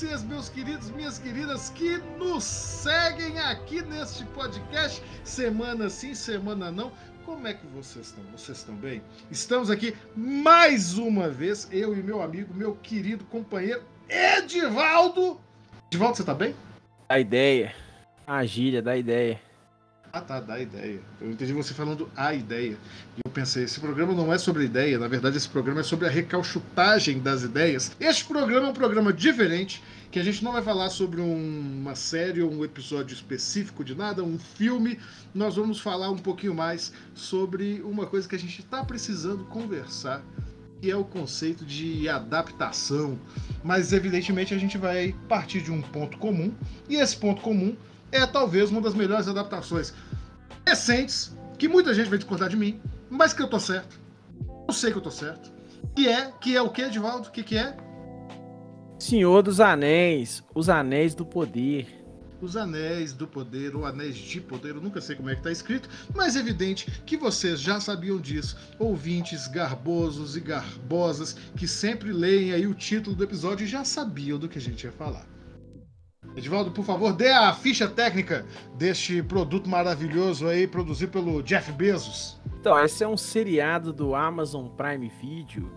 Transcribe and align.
vocês, 0.00 0.22
meus 0.22 0.48
queridos, 0.48 0.90
minhas 0.92 1.18
queridas, 1.18 1.68
que 1.68 1.98
nos 2.16 2.42
seguem 2.42 3.38
aqui 3.38 3.82
neste 3.82 4.24
podcast, 4.24 5.02
semana 5.24 5.90
sim, 5.90 6.14
semana 6.14 6.70
não. 6.70 6.90
Como 7.26 7.46
é 7.46 7.52
que 7.52 7.66
vocês 7.66 8.06
estão? 8.06 8.24
Vocês 8.34 8.56
estão 8.56 8.74
bem? 8.76 9.02
Estamos 9.30 9.68
aqui 9.68 9.94
mais 10.16 10.96
uma 10.96 11.28
vez, 11.28 11.68
eu 11.70 11.94
e 11.94 12.02
meu 12.02 12.22
amigo, 12.22 12.54
meu 12.54 12.76
querido 12.76 13.26
companheiro 13.26 13.82
Edivaldo. 14.08 15.38
Edivaldo, 15.92 16.16
você 16.16 16.24
tá 16.24 16.32
bem? 16.32 16.56
Dá 17.06 17.20
ideia. 17.20 17.74
A 18.26 18.46
gíria, 18.46 18.80
dá 18.80 18.96
ideia. 18.96 19.38
Ah, 20.12 20.20
tá, 20.20 20.40
dá 20.40 20.58
ideia. 20.58 21.00
Eu 21.20 21.30
entendi 21.30 21.52
você 21.52 21.72
falando 21.72 22.10
a 22.16 22.34
ideia. 22.34 22.76
E 23.16 23.20
eu 23.24 23.30
pensei, 23.30 23.62
esse 23.62 23.78
programa 23.78 24.12
não 24.12 24.32
é 24.32 24.38
sobre 24.38 24.64
ideia, 24.64 24.98
na 24.98 25.06
verdade, 25.06 25.36
esse 25.36 25.48
programa 25.48 25.80
é 25.80 25.84
sobre 25.84 26.08
a 26.08 26.10
recalchutagem 26.10 27.20
das 27.20 27.44
ideias. 27.44 27.92
Este 28.00 28.24
programa 28.24 28.66
é 28.66 28.70
um 28.70 28.74
programa 28.74 29.12
diferente, 29.12 29.80
que 30.10 30.18
a 30.18 30.24
gente 30.24 30.42
não 30.42 30.52
vai 30.52 30.62
falar 30.62 30.90
sobre 30.90 31.20
um, 31.20 31.80
uma 31.80 31.94
série 31.94 32.42
ou 32.42 32.52
um 32.52 32.64
episódio 32.64 33.14
específico 33.14 33.84
de 33.84 33.94
nada, 33.94 34.24
um 34.24 34.36
filme. 34.36 34.98
Nós 35.32 35.54
vamos 35.54 35.80
falar 35.80 36.10
um 36.10 36.18
pouquinho 36.18 36.54
mais 36.54 36.92
sobre 37.14 37.80
uma 37.84 38.04
coisa 38.04 38.28
que 38.28 38.34
a 38.34 38.38
gente 38.38 38.60
está 38.60 38.84
precisando 38.84 39.44
conversar, 39.44 40.20
que 40.80 40.90
é 40.90 40.96
o 40.96 41.04
conceito 41.04 41.64
de 41.64 42.08
adaptação. 42.08 43.18
Mas, 43.62 43.92
evidentemente, 43.92 44.54
a 44.54 44.58
gente 44.58 44.78
vai 44.78 45.14
partir 45.28 45.60
de 45.60 45.70
um 45.70 45.82
ponto 45.82 46.18
comum, 46.18 46.52
e 46.88 46.96
esse 46.96 47.16
ponto 47.16 47.42
comum 47.42 47.76
é 48.10 48.26
talvez 48.26 48.70
uma 48.70 48.80
das 48.80 48.94
melhores 48.94 49.28
adaptações 49.28 49.92
recentes, 50.66 51.36
que 51.58 51.68
muita 51.68 51.92
gente 51.92 52.08
vai 52.08 52.18
discordar 52.18 52.48
de 52.48 52.56
mim, 52.56 52.80
mas 53.08 53.32
que 53.32 53.42
eu 53.42 53.48
tô 53.48 53.60
certo. 53.60 54.00
Eu 54.66 54.72
sei 54.72 54.90
que 54.90 54.98
eu 54.98 55.02
tô 55.02 55.10
certo. 55.10 55.52
Que 55.94 56.08
é, 56.08 56.32
que 56.40 56.56
é 56.56 56.62
o 56.62 56.70
que, 56.70 56.82
Edivaldo? 56.82 57.28
O 57.28 57.30
que, 57.30 57.42
que 57.42 57.58
é? 57.58 57.76
Senhor 58.98 59.42
dos 59.42 59.60
Anéis, 59.60 60.42
os 60.54 60.68
Anéis 60.68 61.14
do 61.14 61.24
Poder. 61.24 61.99
Os 62.40 62.56
Anéis 62.56 63.12
do 63.12 63.26
Poder, 63.26 63.76
ou 63.76 63.84
Anéis 63.84 64.16
de 64.16 64.40
Poder, 64.40 64.74
eu 64.74 64.80
nunca 64.80 65.00
sei 65.00 65.14
como 65.14 65.28
é 65.28 65.36
que 65.36 65.42
tá 65.42 65.52
escrito, 65.52 65.88
mas 66.14 66.36
é 66.36 66.40
evidente 66.40 66.90
que 67.04 67.16
vocês 67.16 67.60
já 67.60 67.80
sabiam 67.80 68.18
disso, 68.18 68.56
ouvintes 68.78 69.46
garbosos 69.46 70.36
e 70.36 70.40
garbosas 70.40 71.34
que 71.56 71.68
sempre 71.68 72.12
leem 72.12 72.52
aí 72.52 72.66
o 72.66 72.74
título 72.74 73.14
do 73.14 73.24
episódio 73.24 73.66
já 73.66 73.84
sabiam 73.84 74.38
do 74.38 74.48
que 74.48 74.58
a 74.58 74.60
gente 74.60 74.84
ia 74.84 74.92
falar. 74.92 75.26
Edivaldo, 76.36 76.70
por 76.70 76.84
favor, 76.84 77.12
dê 77.12 77.30
a 77.30 77.52
ficha 77.52 77.88
técnica 77.88 78.46
deste 78.78 79.22
produto 79.22 79.68
maravilhoso 79.68 80.46
aí, 80.46 80.66
produzido 80.66 81.10
pelo 81.10 81.42
Jeff 81.42 81.72
Bezos. 81.72 82.40
Então, 82.60 82.78
esse 82.82 83.02
é 83.02 83.08
um 83.08 83.16
seriado 83.16 83.92
do 83.92 84.14
Amazon 84.14 84.68
Prime 84.68 85.10
Video. 85.20 85.70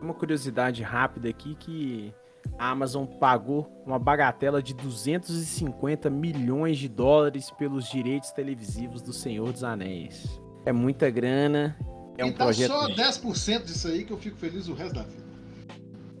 Uma 0.00 0.14
curiosidade 0.14 0.82
rápida 0.82 1.28
aqui 1.28 1.56
que 1.56 2.14
a 2.58 2.70
Amazon 2.70 3.06
pagou 3.06 3.70
uma 3.86 3.98
bagatela 3.98 4.62
de 4.62 4.74
250 4.74 6.10
milhões 6.10 6.78
de 6.78 6.88
dólares 6.88 7.50
pelos 7.50 7.88
direitos 7.88 8.30
televisivos 8.30 9.02
do 9.02 9.12
Senhor 9.12 9.52
dos 9.52 9.64
Anéis. 9.64 10.40
É 10.64 10.72
muita 10.72 11.08
grana. 11.10 11.76
É 12.18 12.24
um 12.24 12.28
e 12.28 12.32
tá 12.32 12.44
projeto. 12.44 12.72
só 12.72 12.88
10% 12.88 13.64
disso 13.64 13.88
aí 13.88 14.04
que 14.04 14.12
eu 14.12 14.18
fico 14.18 14.36
feliz 14.36 14.68
o 14.68 14.74
resto 14.74 14.94
da 14.94 15.02
vida. 15.02 15.26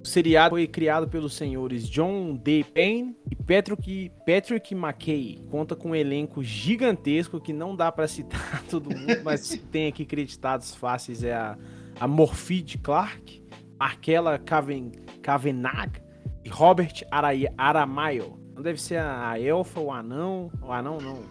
O 0.02 0.06
seriado 0.06 0.50
foi 0.50 0.68
criado 0.68 1.08
pelos 1.08 1.34
senhores 1.34 1.88
John 1.88 2.36
D. 2.36 2.64
Payne 2.72 3.16
e 3.28 3.34
Patrick, 3.34 4.12
Patrick 4.24 4.72
McKay. 4.72 5.44
Conta 5.50 5.74
com 5.74 5.90
um 5.90 5.94
elenco 5.96 6.44
gigantesco 6.44 7.40
que 7.40 7.52
não 7.52 7.74
dá 7.74 7.90
para 7.90 8.06
citar 8.06 8.62
todo 8.70 8.88
mundo, 8.88 9.20
mas 9.24 9.60
tem 9.72 9.88
aqui 9.88 10.04
creditados 10.04 10.76
fáceis 10.76 11.24
é 11.24 11.34
a, 11.34 11.58
a 11.98 12.06
Morphy 12.06 12.62
Clark, 12.78 13.42
Markella 13.80 14.38
Caven, 14.38 14.92
Kavenag 15.20 16.05
e 16.44 16.48
Robert 16.48 17.04
Arai, 17.10 17.46
Aramayo. 17.56 18.38
Não 18.54 18.62
deve 18.62 18.80
ser 18.80 18.98
a 18.98 19.38
elfa, 19.38 19.80
o 19.80 19.92
anão, 19.92 20.50
o 20.62 20.72
anão 20.72 20.98
não. 20.98 21.22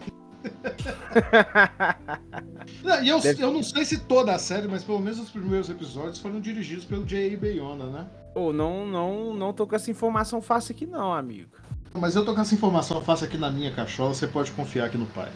não 2.84 3.02
e 3.02 3.08
eu, 3.08 3.20
deve... 3.20 3.42
eu 3.42 3.52
não 3.52 3.62
sei 3.62 3.84
se 3.84 3.98
toda 3.98 4.34
a 4.34 4.38
série, 4.38 4.68
mas 4.68 4.84
pelo 4.84 5.00
menos 5.00 5.18
os 5.18 5.30
primeiros 5.30 5.68
episódios 5.68 6.18
foram 6.18 6.40
dirigidos 6.40 6.84
pelo 6.84 7.04
J.A. 7.04 7.36
Bayona, 7.36 7.86
né? 7.86 8.06
Pô, 8.32 8.48
oh, 8.48 8.52
não, 8.52 8.86
não, 8.86 9.34
não 9.34 9.52
tô 9.52 9.66
com 9.66 9.74
essa 9.74 9.90
informação 9.90 10.40
fácil 10.40 10.74
aqui 10.74 10.86
não, 10.86 11.12
amigo. 11.12 11.50
Mas 11.94 12.14
eu 12.14 12.24
tô 12.24 12.34
com 12.34 12.40
essa 12.40 12.54
informação 12.54 13.00
fácil 13.00 13.26
aqui 13.26 13.38
na 13.38 13.50
minha 13.50 13.72
cachola, 13.72 14.14
você 14.14 14.26
pode 14.26 14.52
confiar 14.52 14.86
aqui 14.86 14.98
no 14.98 15.06
pai. 15.06 15.30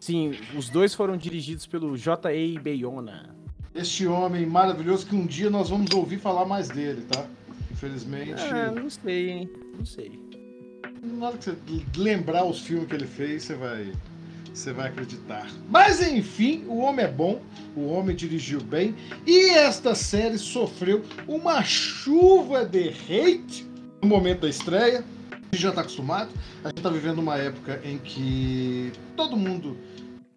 Sim, 0.00 0.32
os 0.56 0.68
dois 0.68 0.94
foram 0.94 1.16
dirigidos 1.16 1.66
pelo 1.66 1.96
J.A. 1.96 2.60
Bayona. 2.60 3.34
Este 3.74 4.06
homem 4.06 4.46
maravilhoso 4.46 5.06
que 5.06 5.14
um 5.14 5.26
dia 5.26 5.50
nós 5.50 5.68
vamos 5.68 5.92
ouvir 5.92 6.18
falar 6.18 6.44
mais 6.44 6.68
dele, 6.68 7.02
tá? 7.02 7.26
Infelizmente. 7.76 8.40
Ah, 8.40 8.70
não 8.70 8.88
sei, 8.88 9.30
hein? 9.30 9.50
Não 9.78 9.84
sei. 9.84 10.18
Na 11.02 11.26
hora 11.28 11.36
que 11.36 11.44
você 11.44 11.56
lembrar 11.94 12.44
os 12.46 12.60
filmes 12.60 12.88
que 12.88 12.94
ele 12.94 13.06
fez, 13.06 13.42
você 13.42 13.54
vai. 13.54 13.92
Você 14.52 14.72
vai 14.72 14.88
acreditar. 14.88 15.46
Mas 15.68 16.00
enfim, 16.00 16.64
o 16.66 16.78
homem 16.78 17.04
é 17.04 17.08
bom, 17.08 17.42
o 17.76 17.88
homem 17.88 18.16
dirigiu 18.16 18.58
bem 18.62 18.94
e 19.26 19.50
esta 19.50 19.94
série 19.94 20.38
sofreu 20.38 21.04
uma 21.28 21.62
chuva 21.62 22.64
de 22.64 22.88
hate 22.88 23.66
no 24.00 24.08
momento 24.08 24.40
da 24.40 24.48
estreia. 24.48 25.04
A 25.30 25.34
gente 25.34 25.62
já 25.62 25.68
está 25.68 25.82
acostumado. 25.82 26.30
A 26.64 26.68
gente 26.68 26.78
está 26.78 26.88
vivendo 26.88 27.18
uma 27.18 27.36
época 27.36 27.82
em 27.84 27.98
que 27.98 28.90
todo 29.14 29.36
mundo 29.36 29.76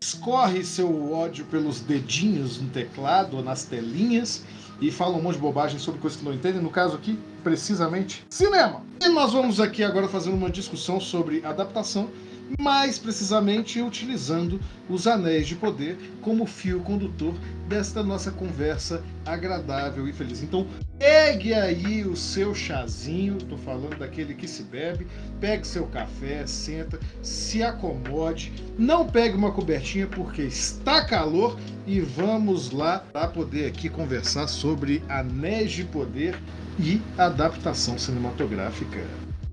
escorre 0.02 0.66
seu 0.66 1.14
ódio 1.14 1.46
pelos 1.46 1.80
dedinhos 1.80 2.60
no 2.60 2.70
teclado 2.70 3.38
ou 3.38 3.44
nas 3.44 3.64
telinhas 3.64 4.44
e 4.82 4.92
fala 4.92 5.16
um 5.16 5.22
monte 5.22 5.36
de 5.36 5.42
bobagem 5.42 5.80
sobre 5.80 6.02
coisas 6.02 6.20
que 6.20 6.26
não 6.26 6.34
entendem. 6.34 6.62
No 6.62 6.70
caso 6.70 6.96
aqui, 6.96 7.18
precisamente, 7.44 8.26
cinema. 8.30 8.84
E 9.02 9.08
nós 9.10 9.34
vamos 9.34 9.60
aqui 9.60 9.84
agora 9.84 10.08
fazer 10.08 10.30
uma 10.30 10.50
discussão 10.50 11.00
sobre 11.00 11.46
adaptação 11.46 12.10
mais 12.58 12.98
precisamente 12.98 13.82
utilizando 13.82 14.60
os 14.90 15.06
anéis 15.06 15.48
de 15.48 15.56
poder 15.56 15.98
como 16.22 16.46
fio 16.46 16.80
condutor 16.80 17.34
desta 17.68 18.02
nossa 18.02 18.32
conversa 18.32 19.03
agradável 19.26 20.08
e 20.08 20.14
feliz. 20.14 20.41
Então, 20.41 20.66
pegue 20.97 21.53
aí 21.53 22.03
o 22.03 22.16
seu 22.16 22.56
chazinho, 22.56 23.38
estou 23.38 23.58
falando 23.58 23.97
daquele 24.00 24.34
que 24.34 24.47
se 24.47 24.64
bebe, 24.64 25.06
pegue 25.40 25.68
seu 25.68 25.85
café, 25.88 26.46
senta, 26.47 27.00
se 27.22 27.62
acomode, 27.62 28.52
não 28.78 29.06
pegue 29.06 29.35
uma 29.35 29.52
cobertinha 29.52 30.08
porque 30.08 30.41
está 30.44 31.06
calor 31.06 31.58
e 31.85 32.00
vamos 32.00 32.72
lá 32.72 33.00
para 33.12 33.28
poder 33.28 33.68
aqui 33.68 33.90
conversar 33.90 34.47
sobre 34.47 35.03
anéis 35.08 35.72
de 35.72 35.84
poder 35.84 36.40
e 36.79 37.02
adaptação 37.18 37.97
cinematográfica. 37.97 39.06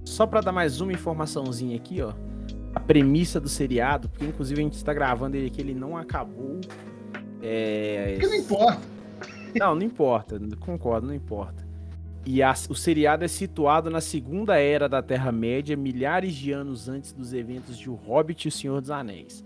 Só 0.04 0.26
para 0.26 0.40
dar 0.40 0.52
mais 0.52 0.80
uma 0.80 0.92
informaçãozinha 0.92 1.76
aqui, 1.76 2.00
ó 2.00 2.12
a 2.76 2.80
premissa 2.80 3.40
do 3.40 3.48
seriado, 3.48 4.06
porque 4.06 4.26
inclusive 4.26 4.60
a 4.60 4.62
gente 4.62 4.74
está 4.74 4.92
gravando 4.92 5.34
ele 5.34 5.46
aqui, 5.46 5.62
ele 5.62 5.74
não 5.74 5.96
acabou. 5.96 6.60
É... 7.40 8.18
Que 8.20 8.26
não 8.26 8.34
importa. 8.34 8.80
Não, 9.58 9.74
não 9.74 9.82
importa, 9.82 10.38
concordo, 10.60 11.06
não 11.06 11.14
importa. 11.14 11.66
E 12.26 12.42
a, 12.42 12.52
o 12.68 12.74
seriado 12.74 13.24
é 13.24 13.28
situado 13.28 13.88
na 13.88 14.02
Segunda 14.02 14.58
Era 14.58 14.90
da 14.90 15.00
Terra-média, 15.00 15.74
milhares 15.74 16.34
de 16.34 16.52
anos 16.52 16.86
antes 16.86 17.14
dos 17.14 17.32
eventos 17.32 17.78
de 17.78 17.88
O 17.88 17.94
Hobbit 17.94 18.44
e 18.44 18.48
O 18.48 18.52
Senhor 18.52 18.78
dos 18.82 18.90
Anéis. 18.90 19.42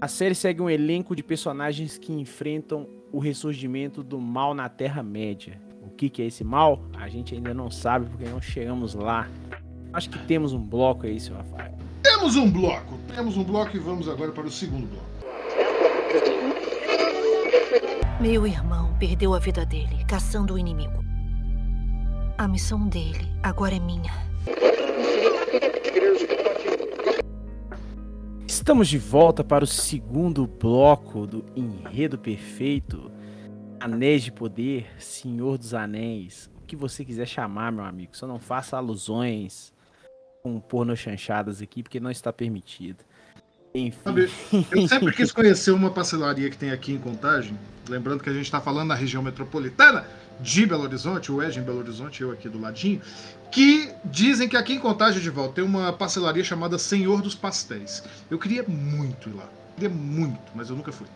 A 0.00 0.06
série 0.06 0.36
segue 0.36 0.62
um 0.62 0.70
elenco 0.70 1.16
de 1.16 1.24
personagens 1.24 1.98
que 1.98 2.12
enfrentam 2.12 2.86
o 3.10 3.18
ressurgimento 3.18 4.00
do 4.00 4.20
mal 4.20 4.54
na 4.54 4.68
Terra-média. 4.68 5.60
O 5.82 5.90
que, 5.90 6.08
que 6.08 6.22
é 6.22 6.26
esse 6.26 6.44
mal? 6.44 6.84
A 6.94 7.08
gente 7.08 7.34
ainda 7.34 7.52
não 7.52 7.68
sabe 7.68 8.08
porque 8.08 8.26
não 8.26 8.40
chegamos 8.40 8.94
lá. 8.94 9.28
Acho 9.92 10.08
que 10.08 10.24
temos 10.24 10.52
um 10.52 10.60
bloco 10.60 11.04
aí, 11.04 11.18
seu 11.18 11.34
Rafael. 11.34 11.87
Temos 12.18 12.34
um 12.34 12.50
bloco, 12.50 12.98
temos 13.14 13.36
um 13.36 13.44
bloco 13.44 13.76
e 13.76 13.78
vamos 13.78 14.08
agora 14.08 14.32
para 14.32 14.44
o 14.44 14.50
segundo 14.50 14.88
bloco. 14.88 15.06
Meu 18.20 18.44
irmão 18.44 18.92
perdeu 18.98 19.34
a 19.34 19.38
vida 19.38 19.64
dele 19.64 20.04
caçando 20.04 20.54
o 20.54 20.58
inimigo. 20.58 21.04
A 22.36 22.48
missão 22.48 22.88
dele 22.88 23.32
agora 23.40 23.76
é 23.76 23.78
minha. 23.78 24.12
Estamos 28.48 28.88
de 28.88 28.98
volta 28.98 29.44
para 29.44 29.62
o 29.62 29.66
segundo 29.66 30.44
bloco 30.44 31.24
do 31.24 31.44
Enredo 31.54 32.18
Perfeito. 32.18 33.12
Anéis 33.78 34.24
de 34.24 34.32
Poder, 34.32 34.88
Senhor 34.98 35.56
dos 35.56 35.72
Anéis, 35.72 36.50
o 36.56 36.66
que 36.66 36.74
você 36.74 37.04
quiser 37.04 37.28
chamar, 37.28 37.70
meu 37.70 37.84
amigo. 37.84 38.16
Só 38.16 38.26
não 38.26 38.40
faça 38.40 38.76
alusões 38.76 39.72
com 40.42 40.60
porno 40.60 40.96
chanchadas 40.96 41.60
aqui, 41.60 41.82
porque 41.82 42.00
não 42.00 42.10
está 42.10 42.32
permitido. 42.32 43.04
Enfim. 43.74 43.98
Sabe, 44.02 44.30
eu 44.72 44.88
sempre 44.88 45.12
quis 45.12 45.30
conhecer 45.32 45.70
uma 45.70 45.90
pastelaria 45.90 46.48
que 46.50 46.56
tem 46.56 46.70
aqui 46.70 46.92
em 46.92 46.98
Contagem. 46.98 47.58
Lembrando 47.88 48.22
que 48.22 48.30
a 48.30 48.32
gente 48.32 48.44
está 48.44 48.60
falando 48.60 48.88
na 48.88 48.94
região 48.94 49.22
metropolitana 49.22 50.06
de 50.40 50.66
Belo 50.66 50.84
Horizonte, 50.84 51.32
o 51.32 51.42
Ed 51.42 51.58
em 51.58 51.62
Belo 51.62 51.78
Horizonte, 51.78 52.22
eu 52.22 52.30
aqui 52.30 52.48
do 52.48 52.60
ladinho, 52.60 53.00
que 53.50 53.90
dizem 54.04 54.48
que 54.48 54.56
aqui 54.56 54.74
em 54.74 54.78
Contagem 54.78 55.20
de 55.20 55.30
Volta 55.30 55.54
tem 55.54 55.64
uma 55.64 55.92
pastelaria 55.92 56.44
chamada 56.44 56.78
Senhor 56.78 57.20
dos 57.22 57.34
Pastéis. 57.34 58.04
Eu 58.30 58.38
queria 58.38 58.62
muito 58.62 59.28
ir 59.28 59.32
lá. 59.32 59.48
Queria 59.74 59.90
muito, 59.90 60.52
mas 60.54 60.70
eu 60.70 60.76
nunca 60.76 60.92
fui. 60.92 61.06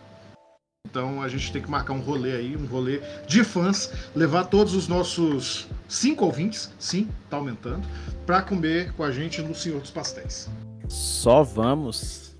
Então 0.93 1.23
a 1.23 1.29
gente 1.29 1.51
tem 1.51 1.61
que 1.61 1.71
marcar 1.71 1.93
um 1.93 2.01
rolê 2.01 2.33
aí, 2.33 2.57
um 2.57 2.67
rolê 2.67 3.01
de 3.25 3.43
fãs, 3.43 3.91
levar 4.13 4.43
todos 4.43 4.75
os 4.75 4.87
nossos 4.87 5.65
cinco 5.87 6.25
ouvintes, 6.25 6.71
sim, 6.77 7.07
tá 7.29 7.37
aumentando, 7.37 7.87
para 8.25 8.41
comer 8.41 8.91
com 8.93 9.03
a 9.03 9.09
gente 9.09 9.41
no 9.41 9.55
Senhor 9.55 9.79
dos 9.79 9.89
Pastéis. 9.89 10.49
Só 10.89 11.41
vamos. 11.41 12.35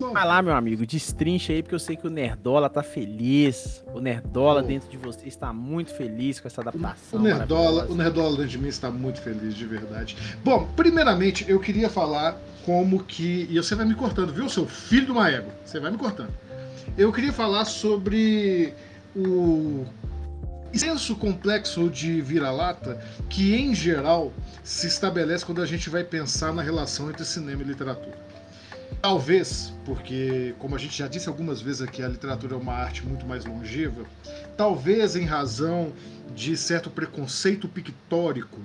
Vai 0.00 0.26
lá, 0.26 0.42
meu 0.42 0.54
amigo, 0.54 0.84
destrincha 0.84 1.52
aí, 1.52 1.62
porque 1.62 1.74
eu 1.74 1.78
sei 1.78 1.94
que 1.94 2.06
o 2.06 2.10
Nerdola 2.10 2.68
tá 2.68 2.82
feliz. 2.82 3.84
O 3.94 4.00
Nerdola 4.00 4.62
oh. 4.62 4.66
dentro 4.66 4.90
de 4.90 4.96
você 4.96 5.28
está 5.28 5.52
muito 5.52 5.94
feliz 5.94 6.40
com 6.40 6.48
essa 6.48 6.60
adaptação. 6.60 7.20
O 7.20 7.22
Nerdola, 7.22 7.86
o 7.88 7.94
Nerdola 7.94 8.30
dentro 8.30 8.48
de 8.48 8.58
mim 8.58 8.68
está 8.68 8.90
muito 8.90 9.20
feliz, 9.20 9.54
de 9.54 9.66
verdade. 9.66 10.16
Bom, 10.42 10.66
primeiramente, 10.74 11.44
eu 11.48 11.60
queria 11.60 11.88
falar 11.88 12.36
como 12.64 13.04
que. 13.04 13.46
E 13.48 13.56
você 13.58 13.74
vai 13.74 13.84
me 13.84 13.94
cortando, 13.94 14.32
viu, 14.32 14.48
seu 14.48 14.66
filho 14.66 15.06
do 15.06 15.14
Maego? 15.14 15.50
Você 15.64 15.78
vai 15.78 15.90
me 15.90 15.98
cortando. 15.98 16.32
Eu 16.96 17.12
queria 17.12 17.32
falar 17.32 17.64
sobre 17.64 18.74
o 19.14 19.86
senso 20.72 21.14
complexo 21.16 21.90
de 21.90 22.20
vira-lata 22.20 23.00
que, 23.28 23.54
em 23.54 23.74
geral, 23.74 24.32
se 24.62 24.86
estabelece 24.86 25.44
quando 25.44 25.62
a 25.62 25.66
gente 25.66 25.90
vai 25.90 26.04
pensar 26.04 26.52
na 26.52 26.62
relação 26.62 27.10
entre 27.10 27.24
cinema 27.24 27.62
e 27.62 27.66
literatura. 27.66 28.16
Talvez, 29.00 29.72
porque, 29.84 30.54
como 30.58 30.76
a 30.76 30.78
gente 30.78 30.96
já 30.96 31.08
disse 31.08 31.28
algumas 31.28 31.60
vezes 31.60 31.82
aqui, 31.82 32.02
a 32.02 32.08
literatura 32.08 32.54
é 32.54 32.58
uma 32.58 32.74
arte 32.74 33.04
muito 33.04 33.26
mais 33.26 33.44
longeva, 33.44 34.04
talvez 34.56 35.16
em 35.16 35.24
razão 35.24 35.92
de 36.34 36.56
certo 36.56 36.88
preconceito 36.90 37.68
pictórico 37.68 38.60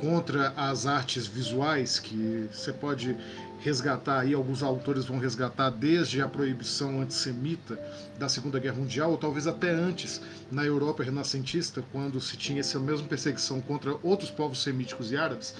contra 0.00 0.52
as 0.56 0.86
artes 0.86 1.26
visuais, 1.26 1.98
que 1.98 2.48
você 2.52 2.72
pode 2.72 3.16
resgatar 3.64 4.20
aí, 4.20 4.34
alguns 4.34 4.62
autores 4.62 5.06
vão 5.06 5.18
resgatar 5.18 5.70
desde 5.70 6.20
a 6.20 6.28
proibição 6.28 7.00
antissemita 7.00 7.80
da 8.18 8.28
Segunda 8.28 8.60
Guerra 8.60 8.76
Mundial, 8.76 9.12
ou 9.12 9.16
talvez 9.16 9.46
até 9.46 9.70
antes, 9.70 10.20
na 10.52 10.62
Europa 10.62 11.02
renascentista, 11.02 11.82
quando 11.90 12.20
se 12.20 12.36
tinha 12.36 12.60
essa 12.60 12.78
mesma 12.78 13.08
perseguição 13.08 13.62
contra 13.62 13.96
outros 14.02 14.30
povos 14.30 14.62
semíticos 14.62 15.10
e 15.10 15.16
árabes. 15.16 15.54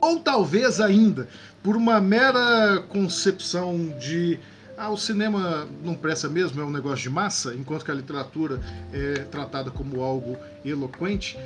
Ou 0.00 0.18
talvez 0.18 0.80
ainda 0.80 1.28
por 1.62 1.76
uma 1.76 2.00
mera 2.00 2.82
concepção 2.88 3.96
de 3.96 4.40
ah, 4.76 4.90
o 4.90 4.96
cinema 4.96 5.68
não 5.84 5.94
presta 5.94 6.28
mesmo, 6.28 6.60
é 6.60 6.64
um 6.64 6.70
negócio 6.70 7.04
de 7.04 7.10
massa, 7.10 7.54
enquanto 7.54 7.84
que 7.84 7.92
a 7.92 7.94
literatura 7.94 8.60
é 8.92 9.20
tratada 9.30 9.70
como 9.70 10.02
algo 10.02 10.36
eloquente. 10.64 11.38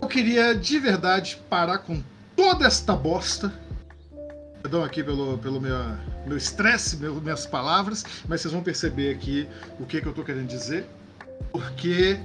Eu 0.00 0.06
queria 0.06 0.54
de 0.54 0.78
verdade 0.78 1.36
parar 1.50 1.78
com 1.78 2.00
toda 2.36 2.64
esta 2.64 2.94
bosta 2.94 3.52
Perdão 4.62 4.82
aqui 4.82 5.04
pelo, 5.04 5.38
pelo 5.38 5.60
meu, 5.60 6.36
estresse, 6.36 6.96
meu, 6.96 7.14
minhas 7.20 7.46
palavras, 7.46 8.04
mas 8.26 8.40
vocês 8.40 8.52
vão 8.52 8.62
perceber 8.62 9.14
aqui 9.14 9.48
o 9.78 9.86
que, 9.86 10.00
que 10.00 10.06
eu 10.06 10.10
estou 10.10 10.24
querendo 10.24 10.48
dizer. 10.48 10.84
Porque, 11.52 12.18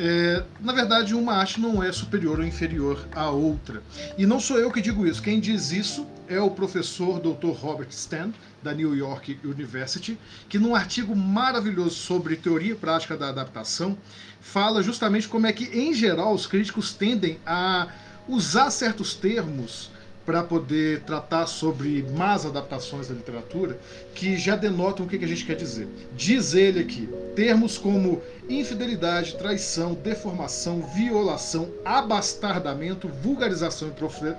é, 0.00 0.42
na 0.58 0.72
verdade, 0.72 1.14
uma 1.14 1.34
arte 1.34 1.60
não 1.60 1.82
é 1.82 1.92
superior 1.92 2.38
ou 2.38 2.46
inferior 2.46 3.06
à 3.14 3.30
outra. 3.30 3.82
E 4.16 4.24
não 4.24 4.40
sou 4.40 4.58
eu 4.58 4.72
que 4.72 4.80
digo 4.80 5.06
isso. 5.06 5.20
Quem 5.20 5.38
diz 5.38 5.70
isso 5.70 6.06
é 6.26 6.40
o 6.40 6.50
professor 6.50 7.20
Dr. 7.20 7.50
Robert 7.50 7.88
Stan, 7.90 8.32
da 8.62 8.72
New 8.72 8.96
York 8.96 9.38
University, 9.44 10.18
que 10.48 10.58
num 10.58 10.74
artigo 10.74 11.14
maravilhoso 11.14 11.94
sobre 11.94 12.36
teoria 12.36 12.72
e 12.72 12.74
prática 12.74 13.16
da 13.18 13.28
adaptação, 13.28 13.98
fala 14.40 14.82
justamente 14.82 15.28
como 15.28 15.46
é 15.46 15.52
que, 15.52 15.64
em 15.64 15.92
geral, 15.92 16.32
os 16.32 16.46
críticos 16.46 16.94
tendem 16.94 17.38
a 17.44 17.88
usar 18.26 18.70
certos 18.70 19.14
termos 19.14 19.90
para 20.26 20.42
poder 20.42 21.02
tratar 21.02 21.46
sobre 21.46 22.04
más 22.16 22.44
adaptações 22.44 23.06
da 23.06 23.14
literatura 23.14 23.78
que 24.12 24.36
já 24.36 24.56
denotam 24.56 25.06
o 25.06 25.08
que, 25.08 25.24
a 25.24 25.28
gente 25.28 25.46
quer 25.46 25.54
dizer. 25.54 25.88
Diz 26.14 26.52
ele 26.52 26.80
aqui: 26.80 27.08
termos 27.36 27.78
como 27.78 28.20
infidelidade, 28.48 29.36
traição, 29.36 29.94
deformação, 29.94 30.82
violação, 30.94 31.70
abastardamento, 31.84 33.08
vulgarização 33.08 33.92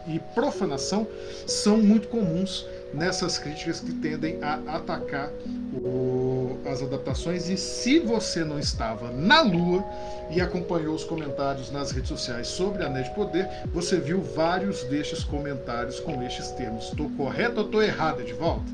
e 0.08 0.20
profanação 0.36 1.08
são 1.46 1.78
muito 1.78 2.10
comuns 2.10 2.66
nessas 2.94 3.38
críticas 3.38 3.80
que 3.80 3.94
tendem 3.94 4.42
a 4.42 4.56
atacar 4.76 5.32
o, 5.74 6.58
as 6.66 6.82
adaptações. 6.82 7.50
E 7.50 7.58
se 7.58 8.00
você 8.00 8.44
não 8.44 8.60
estava 8.60 9.12
na 9.12 9.42
Lua 9.42 9.84
e 10.30 10.42
acompanhou 10.42 10.96
os 10.96 11.04
comentários 11.04 11.72
nas 11.72 11.92
redes 11.92 12.10
sociais 12.10 12.48
sobre 12.48 12.84
Anéis 12.84 13.08
de 13.08 13.16
Poder, 13.16 13.48
você 13.74 14.00
viu 14.00 14.22
vários 14.22 14.84
destes 14.86 15.24
comentários 15.24 16.00
com 16.00 16.22
estes 16.24 16.52
termos. 16.52 16.86
Estou 16.86 17.10
correto 17.12 17.60
ou 17.60 17.66
estou 17.66 17.82
errado, 17.82 18.24
de 18.24 18.34
volta? 18.34 18.66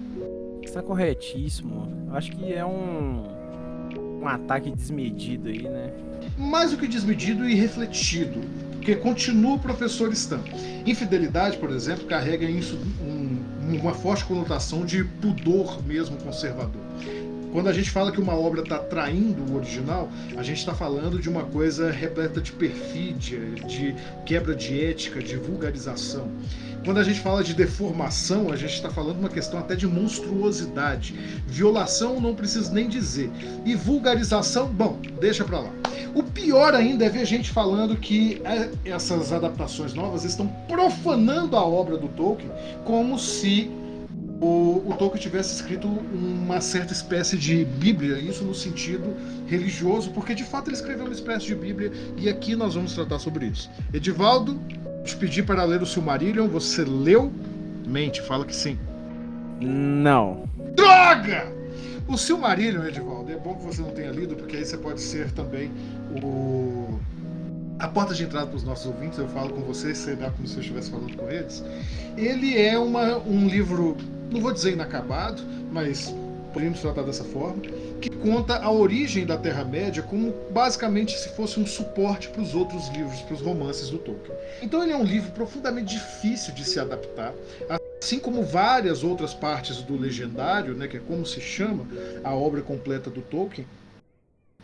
Está 0.61 0.81
corretíssimo. 0.81 1.91
Acho 2.11 2.31
que 2.31 2.53
é 2.53 2.65
um, 2.65 3.23
um 4.21 4.27
ataque 4.27 4.71
desmedido 4.71 5.49
aí, 5.49 5.63
né? 5.63 5.91
Mais 6.37 6.71
do 6.71 6.77
que 6.77 6.87
desmedido 6.87 7.47
e 7.47 7.53
refletido. 7.53 8.41
Porque 8.83 8.97
continua 8.97 9.53
o 9.53 9.59
professor 9.59 10.11
Stan. 10.11 10.41
Infidelidade, 10.85 11.55
por 11.55 11.69
exemplo, 11.69 12.05
carrega 12.05 12.45
isso 12.45 12.77
um, 13.01 13.39
uma 13.79 13.93
forte 13.93 14.25
conotação 14.25 14.85
de 14.85 15.05
pudor 15.05 15.81
mesmo 15.87 16.17
conservador. 16.17 16.81
Quando 17.53 17.69
a 17.69 17.71
gente 17.71 17.89
fala 17.89 18.11
que 18.11 18.19
uma 18.19 18.37
obra 18.37 18.61
está 18.61 18.79
traindo 18.79 19.41
o 19.41 19.55
original, 19.55 20.11
a 20.35 20.43
gente 20.43 20.57
está 20.57 20.73
falando 20.75 21.17
de 21.17 21.29
uma 21.29 21.45
coisa 21.45 21.91
repleta 21.91 22.41
de 22.41 22.51
perfídia, 22.51 23.39
de 23.65 23.95
quebra 24.25 24.53
de 24.53 24.83
ética, 24.83 25.21
de 25.21 25.37
vulgarização. 25.37 26.29
Quando 26.83 26.97
a 26.99 27.03
gente 27.03 27.21
fala 27.21 27.43
de 27.43 27.53
deformação, 27.53 28.51
a 28.51 28.55
gente 28.57 28.73
está 28.73 28.89
falando 28.89 29.19
uma 29.19 29.29
questão 29.29 29.59
até 29.59 29.75
de 29.75 29.87
monstruosidade. 29.87 31.15
Violação 31.47 32.19
não 32.19 32.35
preciso 32.35 32.73
nem 32.73 32.89
dizer. 32.89 33.31
E 33.65 33.73
vulgarização, 33.73 34.67
bom, 34.67 34.99
deixa 35.19 35.45
para 35.45 35.59
lá. 35.61 35.71
O 36.13 36.21
pior 36.21 36.75
ainda 36.75 37.05
é 37.05 37.09
ver 37.09 37.25
gente 37.25 37.49
falando 37.49 37.95
que 37.95 38.41
é, 38.43 38.69
essas 38.85 39.31
adaptações 39.31 39.93
novas 39.93 40.25
estão 40.25 40.47
profanando 40.67 41.55
a 41.55 41.65
obra 41.65 41.97
do 41.97 42.07
Tolkien 42.09 42.51
como 42.83 43.17
se 43.17 43.71
o, 44.41 44.83
o, 44.85 44.95
Tolkien 44.97 45.21
tivesse 45.21 45.55
escrito 45.55 45.87
uma 45.87 46.59
certa 46.59 46.91
espécie 46.91 47.37
de 47.37 47.63
Bíblia, 47.63 48.19
isso 48.19 48.43
no 48.43 48.53
sentido 48.53 49.15
religioso, 49.47 50.11
porque 50.11 50.35
de 50.35 50.43
fato 50.43 50.67
ele 50.67 50.75
escreveu 50.75 51.05
uma 51.05 51.13
espécie 51.13 51.45
de 51.45 51.55
Bíblia 51.55 51.91
e 52.17 52.27
aqui 52.27 52.55
nós 52.55 52.75
vamos 52.75 52.93
tratar 52.93 53.19
sobre 53.19 53.45
isso. 53.45 53.71
Edivaldo, 53.93 54.59
te 55.03 55.15
pedi 55.15 55.43
para 55.43 55.63
ler 55.63 55.81
o 55.81 55.85
Silmarillion, 55.85 56.47
você 56.47 56.83
leu? 56.83 57.31
Mente, 57.85 58.21
fala 58.21 58.45
que 58.45 58.55
sim. 58.55 58.77
Não. 59.59 60.49
Droga! 60.75 61.51
O 62.07 62.17
Silmarillion, 62.17 62.85
Edivaldo, 62.85 63.31
é 63.31 63.35
bom 63.35 63.55
que 63.55 63.65
você 63.65 63.81
não 63.81 63.91
tenha 63.91 64.11
lido, 64.11 64.35
porque 64.35 64.57
aí 64.57 64.65
você 64.65 64.77
pode 64.77 65.01
ser 65.01 65.31
também 65.31 65.71
o 66.21 66.99
a 67.79 67.87
porta 67.87 68.13
de 68.13 68.23
entrada 68.23 68.47
para 68.47 68.55
os 68.55 68.63
nossos 68.63 68.85
ouvintes, 68.85 69.19
eu 69.19 69.27
falo 69.27 69.49
com 69.49 69.61
vocês, 69.61 69.97
será 69.97 70.29
como 70.29 70.47
se 70.47 70.55
eu 70.55 70.61
estivesse 70.61 70.89
falando 70.89 71.17
com 71.17 71.29
eles. 71.29 71.63
Ele 72.15 72.57
é 72.57 72.79
uma, 72.79 73.17
um 73.17 73.45
livro 73.47 73.97
não 74.33 74.41
vou 74.41 74.51
dizer 74.51 74.73
inacabado, 74.73 75.41
mas 75.71 76.13
podemos 76.53 76.79
tratar 76.79 77.03
dessa 77.03 77.23
forma, 77.23 77.61
que 78.03 78.09
conta 78.09 78.57
a 78.57 78.69
origem 78.69 79.25
da 79.25 79.37
Terra-média 79.37 80.03
como 80.03 80.33
basicamente 80.51 81.17
se 81.17 81.29
fosse 81.29 81.57
um 81.57 81.65
suporte 81.65 82.27
para 82.27 82.41
os 82.41 82.53
outros 82.53 82.89
livros, 82.89 83.21
para 83.21 83.33
os 83.33 83.39
romances 83.39 83.89
do 83.89 83.97
Tolkien. 83.97 84.37
Então 84.61 84.83
ele 84.83 84.91
é 84.91 84.97
um 84.97 85.05
livro 85.05 85.31
profundamente 85.31 85.93
difícil 85.93 86.53
de 86.53 86.65
se 86.65 86.81
adaptar, 86.81 87.33
assim 88.01 88.19
como 88.19 88.43
várias 88.43 89.05
outras 89.05 89.33
partes 89.33 89.81
do 89.81 89.97
Legendário, 89.97 90.73
né, 90.73 90.85
que 90.85 90.97
é 90.97 90.99
como 90.99 91.25
se 91.25 91.39
chama 91.39 91.87
a 92.25 92.35
obra 92.35 92.61
completa 92.61 93.09
do 93.09 93.21
Tolkien, 93.21 93.65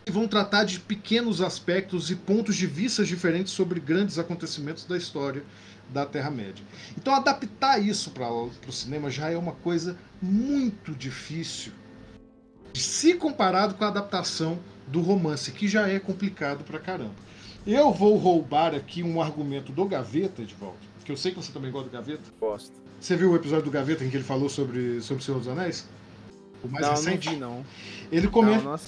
que 0.04 0.12
vão 0.12 0.28
tratar 0.28 0.64
de 0.64 0.78
pequenos 0.78 1.40
aspectos 1.40 2.10
e 2.10 2.16
pontos 2.16 2.56
de 2.56 2.66
vista 2.66 3.02
diferentes 3.04 3.54
sobre 3.54 3.80
grandes 3.80 4.18
acontecimentos 4.18 4.84
da 4.84 4.98
história 4.98 5.42
da 5.88 6.04
Terra-média. 6.04 6.64
Então, 6.96 7.14
adaptar 7.14 7.78
isso 7.78 8.10
para 8.10 8.30
o 8.30 8.72
cinema 8.72 9.10
já 9.10 9.30
é 9.30 9.36
uma 9.36 9.52
coisa 9.52 9.96
muito 10.20 10.92
difícil, 10.92 11.72
se 12.74 13.14
comparado 13.14 13.74
com 13.74 13.84
a 13.84 13.88
adaptação 13.88 14.58
do 14.86 15.00
romance, 15.00 15.52
que 15.52 15.68
já 15.68 15.88
é 15.88 15.98
complicado 15.98 16.64
para 16.64 16.78
caramba. 16.78 17.14
Eu 17.66 17.92
vou 17.92 18.16
roubar 18.16 18.74
aqui 18.74 19.02
um 19.02 19.20
argumento 19.20 19.72
do 19.72 19.84
Gaveta, 19.84 20.44
de 20.44 20.54
volta, 20.54 20.78
que 21.04 21.12
eu 21.12 21.16
sei 21.16 21.32
que 21.32 21.38
você 21.38 21.52
também 21.52 21.70
gosta 21.70 21.88
do 21.88 21.92
Gaveta. 21.92 22.22
Gosto. 22.40 22.72
Você 22.98 23.16
viu 23.16 23.32
o 23.32 23.36
episódio 23.36 23.64
do 23.64 23.70
Gaveta 23.70 24.04
em 24.04 24.10
que 24.10 24.16
ele 24.16 24.24
falou 24.24 24.48
sobre, 24.48 25.00
sobre 25.00 25.22
o 25.22 25.24
Senhor 25.24 25.38
dos 25.38 25.48
Anéis? 25.48 25.88
O 26.62 26.68
mais 26.68 26.86
não, 26.86 26.94
recente? 26.94 27.26
Não, 27.26 27.32
vi, 27.32 27.40
não. 27.40 27.64
Ele 28.10 28.28
comenta, 28.28 28.64
não, 28.64 28.72
não 28.72 28.80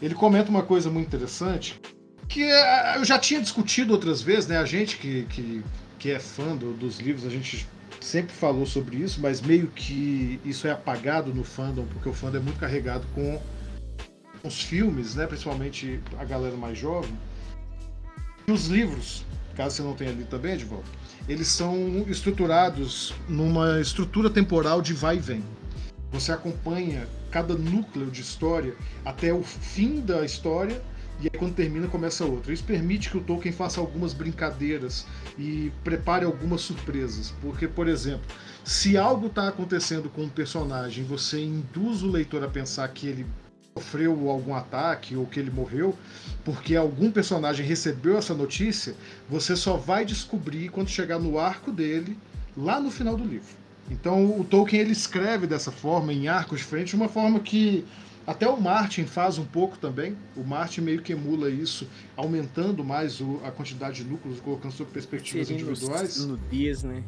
ele 0.00 0.14
comenta 0.14 0.50
uma 0.50 0.62
coisa 0.62 0.90
muito 0.90 1.06
interessante 1.06 1.80
que 2.28 2.42
é, 2.42 2.96
eu 2.96 3.04
já 3.04 3.18
tinha 3.18 3.40
discutido 3.40 3.92
outras 3.92 4.22
vezes, 4.22 4.48
né? 4.48 4.56
A 4.56 4.64
gente 4.64 4.96
que, 4.96 5.24
que 5.24 5.62
que 6.02 6.10
é 6.10 6.18
fã 6.18 6.56
do, 6.56 6.72
dos 6.72 6.98
livros, 6.98 7.24
a 7.24 7.30
gente 7.30 7.64
sempre 8.02 8.34
falou 8.34 8.66
sobre 8.66 8.96
isso, 8.96 9.20
mas 9.20 9.40
meio 9.40 9.68
que 9.68 10.40
isso 10.44 10.66
é 10.66 10.70
apagado 10.70 11.32
no 11.32 11.44
fandom, 11.44 11.86
porque 11.86 12.08
o 12.08 12.12
fandom 12.12 12.38
é 12.38 12.40
muito 12.40 12.58
carregado 12.58 13.06
com 13.14 13.40
os 14.42 14.62
filmes, 14.62 15.14
né? 15.14 15.26
principalmente 15.26 16.00
a 16.18 16.24
galera 16.24 16.56
mais 16.56 16.78
jovem. 16.78 17.16
E 18.46 18.52
os 18.52 18.66
livros, 18.66 19.24
caso 19.54 19.76
você 19.76 19.82
não 19.82 19.94
tenha 19.94 20.10
lido 20.10 20.28
também, 20.28 20.54
Edvaldo, 20.54 20.84
eles 21.28 21.46
são 21.46 22.04
estruturados 22.08 23.14
numa 23.28 23.80
estrutura 23.80 24.28
temporal 24.28 24.82
de 24.82 24.92
vai 24.92 25.16
e 25.16 25.20
vem. 25.20 25.44
Você 26.10 26.32
acompanha 26.32 27.06
cada 27.30 27.54
núcleo 27.54 28.10
de 28.10 28.20
história 28.20 28.74
até 29.04 29.32
o 29.32 29.42
fim 29.42 30.00
da 30.00 30.24
história 30.24 30.82
e 31.22 31.30
aí 31.32 31.38
quando 31.38 31.54
termina 31.54 31.86
começa 31.86 32.24
outra. 32.24 32.52
Isso 32.52 32.64
permite 32.64 33.10
que 33.10 33.16
o 33.16 33.20
Tolkien 33.20 33.52
faça 33.52 33.80
algumas 33.80 34.12
brincadeiras 34.12 35.06
e 35.38 35.70
prepare 35.84 36.24
algumas 36.24 36.62
surpresas, 36.62 37.32
porque 37.40 37.68
por 37.68 37.86
exemplo, 37.86 38.26
se 38.64 38.96
algo 38.96 39.28
está 39.28 39.48
acontecendo 39.48 40.08
com 40.08 40.22
um 40.22 40.28
personagem, 40.28 41.04
você 41.04 41.40
induz 41.40 42.02
o 42.02 42.10
leitor 42.10 42.42
a 42.42 42.48
pensar 42.48 42.88
que 42.88 43.06
ele 43.06 43.26
sofreu 43.76 44.28
algum 44.28 44.54
ataque 44.54 45.16
ou 45.16 45.26
que 45.26 45.40
ele 45.40 45.50
morreu, 45.50 45.96
porque 46.44 46.76
algum 46.76 47.10
personagem 47.10 47.64
recebeu 47.64 48.18
essa 48.18 48.34
notícia, 48.34 48.94
você 49.28 49.56
só 49.56 49.76
vai 49.76 50.04
descobrir 50.04 50.68
quando 50.68 50.88
chegar 50.88 51.18
no 51.18 51.38
arco 51.38 51.72
dele, 51.72 52.18
lá 52.56 52.80
no 52.80 52.90
final 52.90 53.16
do 53.16 53.24
livro. 53.24 53.62
Então 53.90 54.38
o 54.38 54.44
Tolkien 54.44 54.82
ele 54.82 54.92
escreve 54.92 55.46
dessa 55.46 55.70
forma, 55.70 56.12
em 56.12 56.28
arcos 56.28 56.58
diferentes, 56.58 56.90
de 56.90 56.96
uma 56.96 57.08
forma 57.08 57.40
que 57.40 57.84
até 58.26 58.48
o 58.48 58.60
Martin 58.60 59.04
faz 59.04 59.38
um 59.38 59.44
pouco 59.44 59.76
também. 59.78 60.16
O 60.36 60.44
Martin 60.44 60.82
meio 60.82 61.02
que 61.02 61.12
emula 61.12 61.50
isso, 61.50 61.88
aumentando 62.16 62.84
mais 62.84 63.20
o, 63.20 63.40
a 63.44 63.50
quantidade 63.50 64.02
de 64.02 64.10
núcleos, 64.10 64.40
colocando 64.40 64.72
sob 64.72 64.90
perspectivas 64.90 65.48
Seria 65.48 65.62
individuais. 65.62 66.24
Nudez, 66.24 66.82
né? 66.82 67.02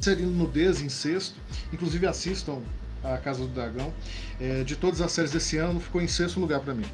Seria 0.00 0.26
nudez, 0.26 0.80
incesto. 0.80 1.38
Inclusive 1.72 2.06
assistam 2.06 2.62
a 3.02 3.18
Casa 3.18 3.40
do 3.40 3.48
Dragão. 3.48 3.92
É, 4.40 4.62
de 4.62 4.76
todas 4.76 5.00
as 5.00 5.10
séries 5.12 5.32
desse 5.32 5.56
ano, 5.56 5.80
ficou 5.80 6.00
em 6.00 6.08
sexto 6.08 6.38
lugar 6.38 6.60
para 6.60 6.74
mim. 6.74 6.86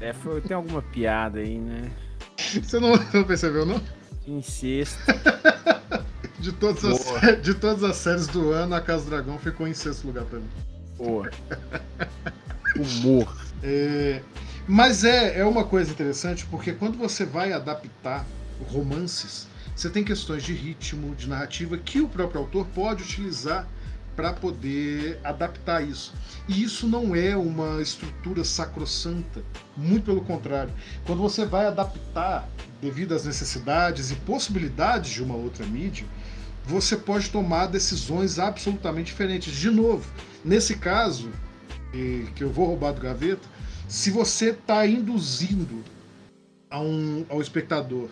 É, 0.00 0.12
foi, 0.12 0.40
tem 0.40 0.56
alguma 0.56 0.82
piada 0.82 1.40
aí, 1.40 1.58
né? 1.58 1.90
Você 2.36 2.80
não, 2.80 2.92
não 3.12 3.24
percebeu, 3.24 3.66
não? 3.66 3.80
Incesto. 4.26 4.98
de, 6.40 6.52
todas 6.52 6.84
as, 6.84 7.42
de 7.42 7.54
todas 7.54 7.84
as 7.84 7.96
séries 7.96 8.26
do 8.26 8.50
ano, 8.50 8.74
a 8.74 8.80
Casa 8.80 9.04
do 9.04 9.10
Dragão 9.10 9.38
ficou 9.38 9.68
em 9.68 9.74
sexto 9.74 10.06
lugar 10.06 10.24
para 10.24 10.38
mim. 10.38 10.48
Boa. 11.02 11.28
Humor. 12.78 13.36
É, 13.62 14.22
mas 14.68 15.02
é, 15.02 15.40
é 15.40 15.44
uma 15.44 15.64
coisa 15.64 15.90
interessante 15.90 16.46
porque 16.46 16.72
quando 16.72 16.96
você 16.96 17.24
vai 17.24 17.52
adaptar 17.52 18.24
romances, 18.70 19.48
você 19.74 19.90
tem 19.90 20.04
questões 20.04 20.44
de 20.44 20.52
ritmo, 20.52 21.14
de 21.16 21.28
narrativa 21.28 21.76
que 21.76 22.00
o 22.00 22.08
próprio 22.08 22.40
autor 22.40 22.66
pode 22.72 23.02
utilizar 23.02 23.66
para 24.14 24.32
poder 24.32 25.18
adaptar 25.24 25.82
isso. 25.82 26.14
E 26.46 26.62
isso 26.62 26.86
não 26.86 27.16
é 27.16 27.36
uma 27.36 27.80
estrutura 27.80 28.44
sacrossanta, 28.44 29.42
muito 29.76 30.04
pelo 30.04 30.20
contrário. 30.20 30.72
Quando 31.04 31.20
você 31.20 31.44
vai 31.44 31.66
adaptar 31.66 32.48
devido 32.80 33.14
às 33.14 33.24
necessidades 33.24 34.10
e 34.10 34.14
possibilidades 34.16 35.10
de 35.10 35.22
uma 35.22 35.34
outra 35.34 35.64
mídia, 35.66 36.06
você 36.64 36.96
pode 36.96 37.30
tomar 37.30 37.66
decisões 37.66 38.38
absolutamente 38.38 39.06
diferentes. 39.06 39.54
De 39.54 39.70
novo, 39.70 40.06
nesse 40.44 40.76
caso, 40.76 41.30
que 42.34 42.42
eu 42.42 42.50
vou 42.50 42.66
roubar 42.66 42.92
do 42.92 43.00
gaveta, 43.00 43.46
se 43.88 44.10
você 44.10 44.50
está 44.50 44.86
induzindo 44.86 45.84
a 46.70 46.80
um, 46.80 47.26
ao 47.28 47.40
espectador 47.40 48.08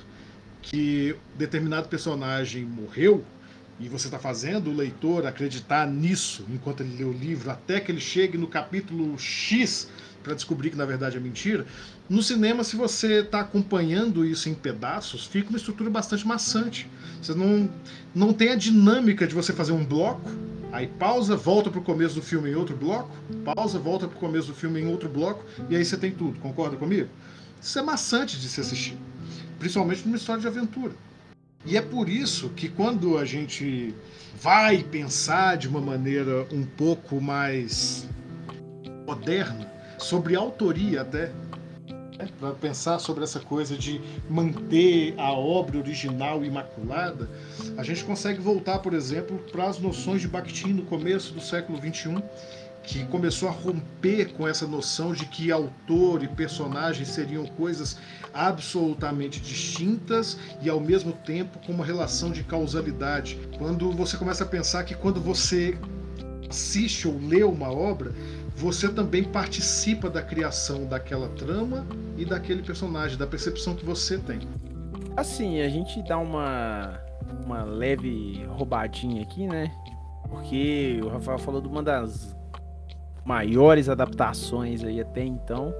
que 0.60 1.16
determinado 1.36 1.88
personagem 1.88 2.64
morreu, 2.64 3.24
e 3.80 3.88
você 3.88 4.08
está 4.08 4.18
fazendo 4.18 4.70
o 4.70 4.76
leitor 4.76 5.26
acreditar 5.26 5.86
nisso 5.86 6.44
enquanto 6.52 6.82
ele 6.82 6.98
lê 6.98 7.04
o 7.04 7.12
livro, 7.12 7.50
até 7.50 7.80
que 7.80 7.90
ele 7.90 8.00
chegue 8.00 8.36
no 8.36 8.46
capítulo 8.46 9.18
X 9.18 9.88
para 10.22 10.34
descobrir 10.34 10.68
que 10.68 10.76
na 10.76 10.84
verdade 10.84 11.16
é 11.16 11.20
mentira. 11.20 11.64
No 12.06 12.22
cinema, 12.22 12.62
se 12.62 12.76
você 12.76 13.20
está 13.20 13.40
acompanhando 13.40 14.22
isso 14.22 14.50
em 14.50 14.54
pedaços, 14.54 15.24
fica 15.24 15.48
uma 15.48 15.56
estrutura 15.56 15.88
bastante 15.88 16.26
maçante. 16.26 16.90
Você 17.22 17.32
não, 17.34 17.70
não 18.14 18.34
tem 18.34 18.50
a 18.50 18.54
dinâmica 18.54 19.26
de 19.26 19.34
você 19.34 19.50
fazer 19.50 19.72
um 19.72 19.82
bloco, 19.82 20.30
aí 20.72 20.86
pausa, 20.86 21.36
volta 21.36 21.70
para 21.70 21.80
o 21.80 21.82
começo 21.82 22.14
do 22.14 22.22
filme 22.22 22.50
em 22.50 22.54
outro 22.54 22.76
bloco, 22.76 23.10
pausa, 23.44 23.78
volta 23.78 24.06
para 24.06 24.16
o 24.16 24.20
começo 24.20 24.48
do 24.48 24.54
filme 24.54 24.80
em 24.80 24.86
outro 24.86 25.08
bloco, 25.08 25.44
e 25.68 25.76
aí 25.76 25.84
você 25.84 25.96
tem 25.96 26.12
tudo. 26.12 26.38
Concorda 26.40 26.76
comigo? 26.76 27.08
Isso 27.60 27.78
é 27.78 27.82
maçante 27.82 28.40
de 28.40 28.48
se 28.48 28.60
assistir 28.60 28.98
principalmente 29.60 30.04
numa 30.04 30.16
história 30.16 30.40
de 30.40 30.48
aventura. 30.48 30.94
E 31.64 31.76
é 31.76 31.82
por 31.82 32.08
isso 32.08 32.48
que 32.48 32.68
quando 32.68 33.18
a 33.18 33.24
gente 33.26 33.94
vai 34.40 34.82
pensar 34.82 35.58
de 35.58 35.68
uma 35.68 35.80
maneira 35.80 36.46
um 36.50 36.64
pouco 36.64 37.20
mais 37.20 38.08
moderna, 39.06 39.70
sobre 39.98 40.34
autoria 40.34 41.02
até, 41.02 41.30
para 42.38 42.52
pensar 42.52 42.98
sobre 42.98 43.24
essa 43.24 43.40
coisa 43.40 43.76
de 43.76 44.00
manter 44.28 45.14
a 45.18 45.32
obra 45.32 45.78
original 45.78 46.44
imaculada, 46.44 47.28
a 47.76 47.82
gente 47.82 48.04
consegue 48.04 48.40
voltar, 48.40 48.80
por 48.80 48.92
exemplo, 48.92 49.38
para 49.50 49.68
as 49.68 49.78
noções 49.78 50.20
de 50.20 50.28
Bakhtin 50.28 50.72
no 50.72 50.82
começo 50.82 51.32
do 51.32 51.40
século 51.40 51.78
XXI, 51.78 52.22
que 52.82 53.04
começou 53.06 53.48
a 53.48 53.52
romper 53.52 54.32
com 54.32 54.48
essa 54.48 54.66
noção 54.66 55.12
de 55.12 55.26
que 55.26 55.52
autor 55.52 56.22
e 56.22 56.28
personagem 56.28 57.04
seriam 57.04 57.46
coisas 57.46 57.98
absolutamente 58.32 59.40
distintas 59.40 60.38
e 60.62 60.70
ao 60.70 60.80
mesmo 60.80 61.12
tempo 61.12 61.58
com 61.64 61.72
uma 61.72 61.84
relação 61.84 62.30
de 62.30 62.42
causalidade. 62.42 63.38
Quando 63.58 63.92
você 63.92 64.16
começa 64.16 64.44
a 64.44 64.46
pensar 64.46 64.84
que 64.84 64.94
quando 64.94 65.20
você 65.20 65.78
assiste 66.48 67.06
ou 67.06 67.16
lê 67.18 67.44
uma 67.44 67.70
obra, 67.70 68.12
você 68.60 68.90
também 68.90 69.24
participa 69.24 70.10
da 70.10 70.22
criação 70.22 70.84
daquela 70.84 71.30
trama 71.30 71.86
e 72.18 72.26
daquele 72.26 72.62
personagem, 72.62 73.16
da 73.16 73.26
percepção 73.26 73.74
que 73.74 73.86
você 73.86 74.18
tem. 74.18 74.40
Assim, 75.16 75.62
a 75.62 75.68
gente 75.68 76.02
dá 76.02 76.18
uma, 76.18 77.00
uma 77.46 77.64
leve 77.64 78.44
roubadinha 78.50 79.22
aqui, 79.22 79.46
né? 79.46 79.72
Porque 80.28 81.00
o 81.02 81.08
Rafael 81.08 81.38
falou 81.38 81.62
de 81.62 81.68
uma 81.68 81.82
das 81.82 82.36
maiores 83.24 83.88
adaptações 83.88 84.84
aí 84.84 85.00
até 85.00 85.24
então. 85.24 85.74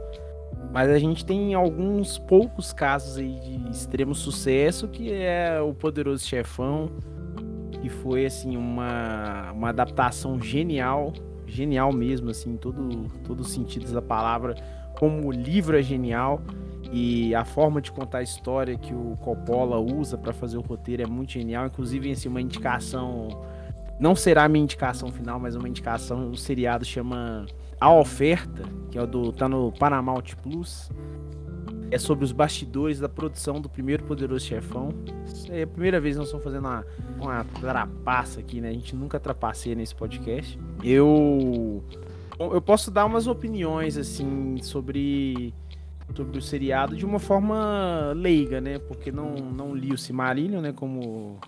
Mas 0.73 0.89
a 0.89 0.99
gente 0.99 1.25
tem 1.25 1.53
alguns 1.53 2.19
poucos 2.19 2.73
casos 2.73 3.19
aí 3.19 3.39
de 3.41 3.71
extremo 3.71 4.15
sucesso, 4.15 4.89
que 4.89 5.13
é 5.13 5.61
o 5.61 5.75
Poderoso 5.75 6.27
Chefão, 6.27 6.91
que 7.73 7.91
foi 7.91 8.25
assim 8.25 8.57
uma, 8.57 9.53
uma 9.53 9.69
adaptação 9.69 10.41
genial, 10.41 11.13
genial 11.51 11.93
mesmo 11.93 12.31
assim, 12.31 12.57
todo 12.57 13.41
os 13.41 13.51
sentidos 13.51 13.93
da 13.93 14.03
palavra, 14.03 14.55
como 14.99 15.27
o 15.27 15.33
livro 15.33 15.79
é 15.79 15.83
genial 15.83 16.41
e 16.93 17.35
a 17.35 17.45
forma 17.45 17.81
de 17.81 17.93
contar 17.93 18.19
a 18.19 18.23
história 18.23 18.77
que 18.77 18.95
o 18.95 19.17
Coppola 19.21 19.79
usa 19.79 20.17
para 20.17 20.33
fazer 20.33 20.57
o 20.57 20.61
roteiro 20.61 21.03
é 21.03 21.07
muito 21.07 21.33
genial, 21.33 21.67
inclusive 21.67 22.11
assim, 22.11 22.29
uma 22.29 22.41
indicação 22.41 23.29
não 24.01 24.17
será 24.17 24.45
a 24.45 24.49
minha 24.49 24.65
indicação 24.65 25.13
final, 25.13 25.39
mas 25.39 25.55
uma 25.55 25.69
indicação, 25.69 26.31
o 26.31 26.37
seriado 26.37 26.87
chama 26.87 27.45
A 27.79 27.93
Oferta, 27.93 28.63
que 28.91 28.97
é 28.97 29.03
o 29.03 29.07
do 29.07 29.31
tá 29.31 29.47
no 29.47 29.71
Paramount 29.73 30.25
Plus. 30.43 30.91
É 31.91 31.99
sobre 31.99 32.25
os 32.25 32.33
bastidores 32.33 33.01
da 33.01 33.09
produção 33.09 33.61
do 33.61 33.69
primeiro 33.69 34.05
Poderoso 34.05 34.45
Chefão. 34.45 34.91
É 35.49 35.63
a 35.63 35.67
primeira 35.67 36.01
vez 36.01 36.15
que 36.15 36.19
nós 36.19 36.29
estamos 36.29 36.45
fazendo 36.45 36.67
uma, 36.67 36.87
uma 37.21 37.45
trapaça 37.61 38.41
aqui, 38.41 38.61
né? 38.61 38.69
A 38.69 38.73
gente 38.73 38.95
nunca 38.95 39.19
trapaceia 39.19 39.75
nesse 39.75 39.95
podcast. 39.95 40.59
Eu 40.83 41.83
eu 42.39 42.63
posso 42.63 42.91
dar 42.91 43.05
umas 43.05 43.27
opiniões 43.27 43.99
assim 43.99 44.57
sobre 44.63 45.53
sobre 46.15 46.39
o 46.39 46.43
seriado 46.43 46.97
de 46.97 47.05
uma 47.05 47.19
forma 47.19 48.13
leiga, 48.15 48.61
né? 48.61 48.79
Porque 48.79 49.11
não 49.11 49.35
não 49.35 49.75
li 49.75 49.93
o 49.93 49.99
Cimarillion, 49.99 50.61
né, 50.61 50.73
como 50.73 51.39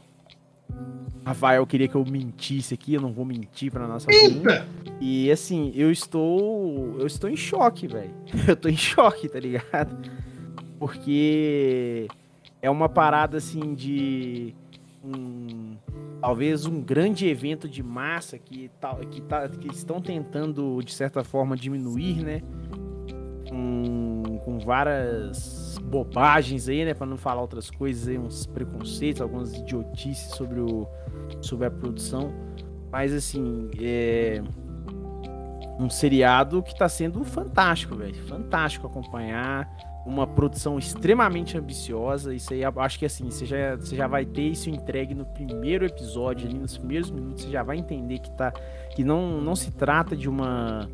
Rafael 1.24 1.64
queria 1.66 1.86
que 1.86 1.94
eu 1.94 2.04
mentisse 2.04 2.74
aqui, 2.74 2.94
eu 2.94 3.00
não 3.00 3.12
vou 3.12 3.24
mentir 3.24 3.70
pra 3.70 3.86
nossa 3.86 4.10
Eita! 4.10 4.66
E 5.00 5.30
assim, 5.30 5.72
eu 5.74 5.90
estou. 5.90 6.96
Eu 6.98 7.06
estou 7.06 7.28
em 7.28 7.36
choque, 7.36 7.86
velho. 7.86 8.14
Eu 8.46 8.54
tô 8.54 8.68
em 8.68 8.76
choque, 8.76 9.28
tá 9.28 9.40
ligado? 9.40 9.96
Porque 10.82 12.08
é 12.60 12.68
uma 12.68 12.88
parada 12.88 13.36
assim 13.36 13.72
de. 13.72 14.52
Um, 15.04 15.76
talvez 16.20 16.66
um 16.66 16.80
grande 16.80 17.24
evento 17.28 17.68
de 17.68 17.84
massa 17.84 18.36
que, 18.36 18.68
que, 19.08 19.20
tá, 19.22 19.48
que 19.48 19.68
estão 19.68 20.00
tentando, 20.00 20.82
de 20.82 20.92
certa 20.92 21.22
forma, 21.22 21.56
diminuir, 21.56 22.24
né? 22.24 22.42
Com, 23.48 24.40
com 24.44 24.58
várias 24.58 25.78
bobagens 25.84 26.68
aí, 26.68 26.84
né? 26.84 26.94
Para 26.94 27.06
não 27.06 27.16
falar 27.16 27.42
outras 27.42 27.70
coisas 27.70 28.08
aí, 28.08 28.18
uns 28.18 28.44
preconceitos, 28.44 29.22
algumas 29.22 29.54
idiotices 29.54 30.34
sobre, 30.34 30.58
o, 30.58 30.88
sobre 31.40 31.68
a 31.68 31.70
produção. 31.70 32.34
Mas 32.90 33.12
assim, 33.12 33.70
é 33.80 34.42
um 35.78 35.88
seriado 35.88 36.60
que 36.60 36.76
tá 36.76 36.88
sendo 36.88 37.22
fantástico, 37.22 37.94
velho. 37.94 38.20
Fantástico 38.26 38.88
acompanhar. 38.88 39.91
Uma 40.04 40.26
produção 40.26 40.78
extremamente 40.78 41.56
ambiciosa. 41.56 42.34
Isso 42.34 42.52
aí, 42.52 42.62
acho 42.64 42.98
que 42.98 43.06
assim, 43.06 43.30
você 43.30 43.46
já, 43.46 43.76
você 43.76 43.94
já 43.94 44.06
vai 44.06 44.24
ter 44.24 44.42
isso 44.42 44.68
entregue 44.68 45.14
no 45.14 45.24
primeiro 45.24 45.84
episódio, 45.84 46.48
ali 46.48 46.58
nos 46.58 46.76
primeiros 46.76 47.10
minutos, 47.10 47.44
você 47.44 47.50
já 47.50 47.62
vai 47.62 47.76
entender 47.76 48.18
que, 48.18 48.30
tá, 48.30 48.52
que 48.94 49.04
não, 49.04 49.40
não 49.40 49.54
se 49.54 49.70
trata 49.70 50.16
de 50.16 50.28
uma 50.28 50.88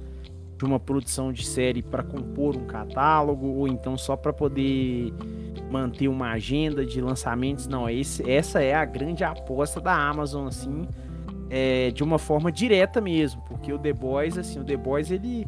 de 0.56 0.64
uma 0.64 0.80
produção 0.80 1.32
de 1.32 1.46
série 1.46 1.82
para 1.82 2.02
compor 2.02 2.56
um 2.56 2.66
catálogo 2.66 3.46
ou 3.46 3.68
então 3.68 3.96
só 3.96 4.16
para 4.16 4.32
poder 4.32 5.14
manter 5.70 6.08
uma 6.08 6.32
agenda 6.32 6.84
de 6.84 7.00
lançamentos. 7.00 7.68
Não, 7.68 7.88
esse, 7.88 8.28
essa 8.28 8.60
é 8.60 8.74
a 8.74 8.84
grande 8.84 9.22
aposta 9.22 9.80
da 9.80 9.94
Amazon 9.94 10.48
assim 10.48 10.84
é, 11.50 11.90
de 11.90 12.02
uma 12.02 12.18
forma 12.18 12.52
direta 12.52 13.00
mesmo, 13.00 13.42
porque 13.48 13.72
o 13.72 13.78
The 13.78 13.92
Boys, 13.92 14.36
assim, 14.36 14.60
o 14.60 14.64
The 14.64 14.76
Boys 14.76 15.10
ele 15.10 15.46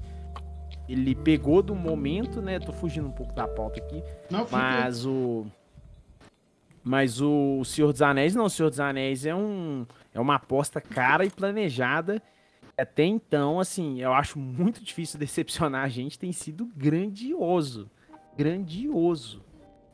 ele 0.93 1.15
pegou 1.15 1.63
do 1.63 1.75
momento, 1.75 2.43
né? 2.43 2.59
Tô 2.59 2.73
fugindo 2.73 3.09
um 3.09 3.13
pouco 3.13 3.33
da 3.35 3.47
pauta 3.47 3.81
aqui, 3.81 4.03
Não, 4.31 4.47
mas 4.51 5.07
o 5.07 5.47
mas 6.83 7.21
o 7.21 7.63
Senhor 7.65 7.93
dos 7.93 8.03
Anéis 8.03 8.35
não, 8.35 8.47
o 8.47 8.51
Senhor 8.51 8.71
dos 8.71 8.81
Anéis 8.81 9.27
é 9.27 9.35
um 9.35 9.87
é 10.13 10.21
uma 10.21 10.37
aposta 10.37 10.81
cara 10.81 11.25
e 11.25 11.31
planejada. 11.31 12.23
Até 12.77 13.05
então, 13.05 13.61
assim, 13.61 14.01
eu 14.01 14.13
acho 14.15 14.39
muito 14.39 14.83
difícil 14.83 15.19
decepcionar 15.19 15.85
a 15.85 15.89
gente, 15.89 16.19
tem 16.19 16.33
sido 16.33 16.67
grandioso, 16.75 17.91
grandioso. 18.37 19.43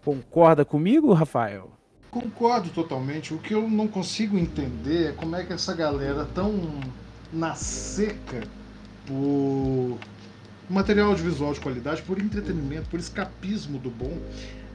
Concorda 0.04 0.64
comigo, 0.64 1.12
Rafael? 1.12 1.72
Concordo 2.12 2.70
totalmente. 2.70 3.34
O 3.34 3.38
que 3.38 3.52
eu 3.52 3.68
não 3.68 3.88
consigo 3.88 4.38
entender 4.38 5.08
é 5.08 5.12
como 5.12 5.34
é 5.34 5.44
que 5.44 5.52
essa 5.52 5.74
galera 5.74 6.24
tão 6.32 6.54
na 7.32 7.56
seca 7.56 8.46
por 9.04 9.98
material 10.68 11.08
audiovisual 11.08 11.52
de 11.52 11.60
qualidade, 11.60 12.02
por 12.02 12.18
entretenimento, 12.18 12.88
por 12.88 12.98
escapismo 12.98 13.78
do 13.78 13.90
bom, 13.90 14.18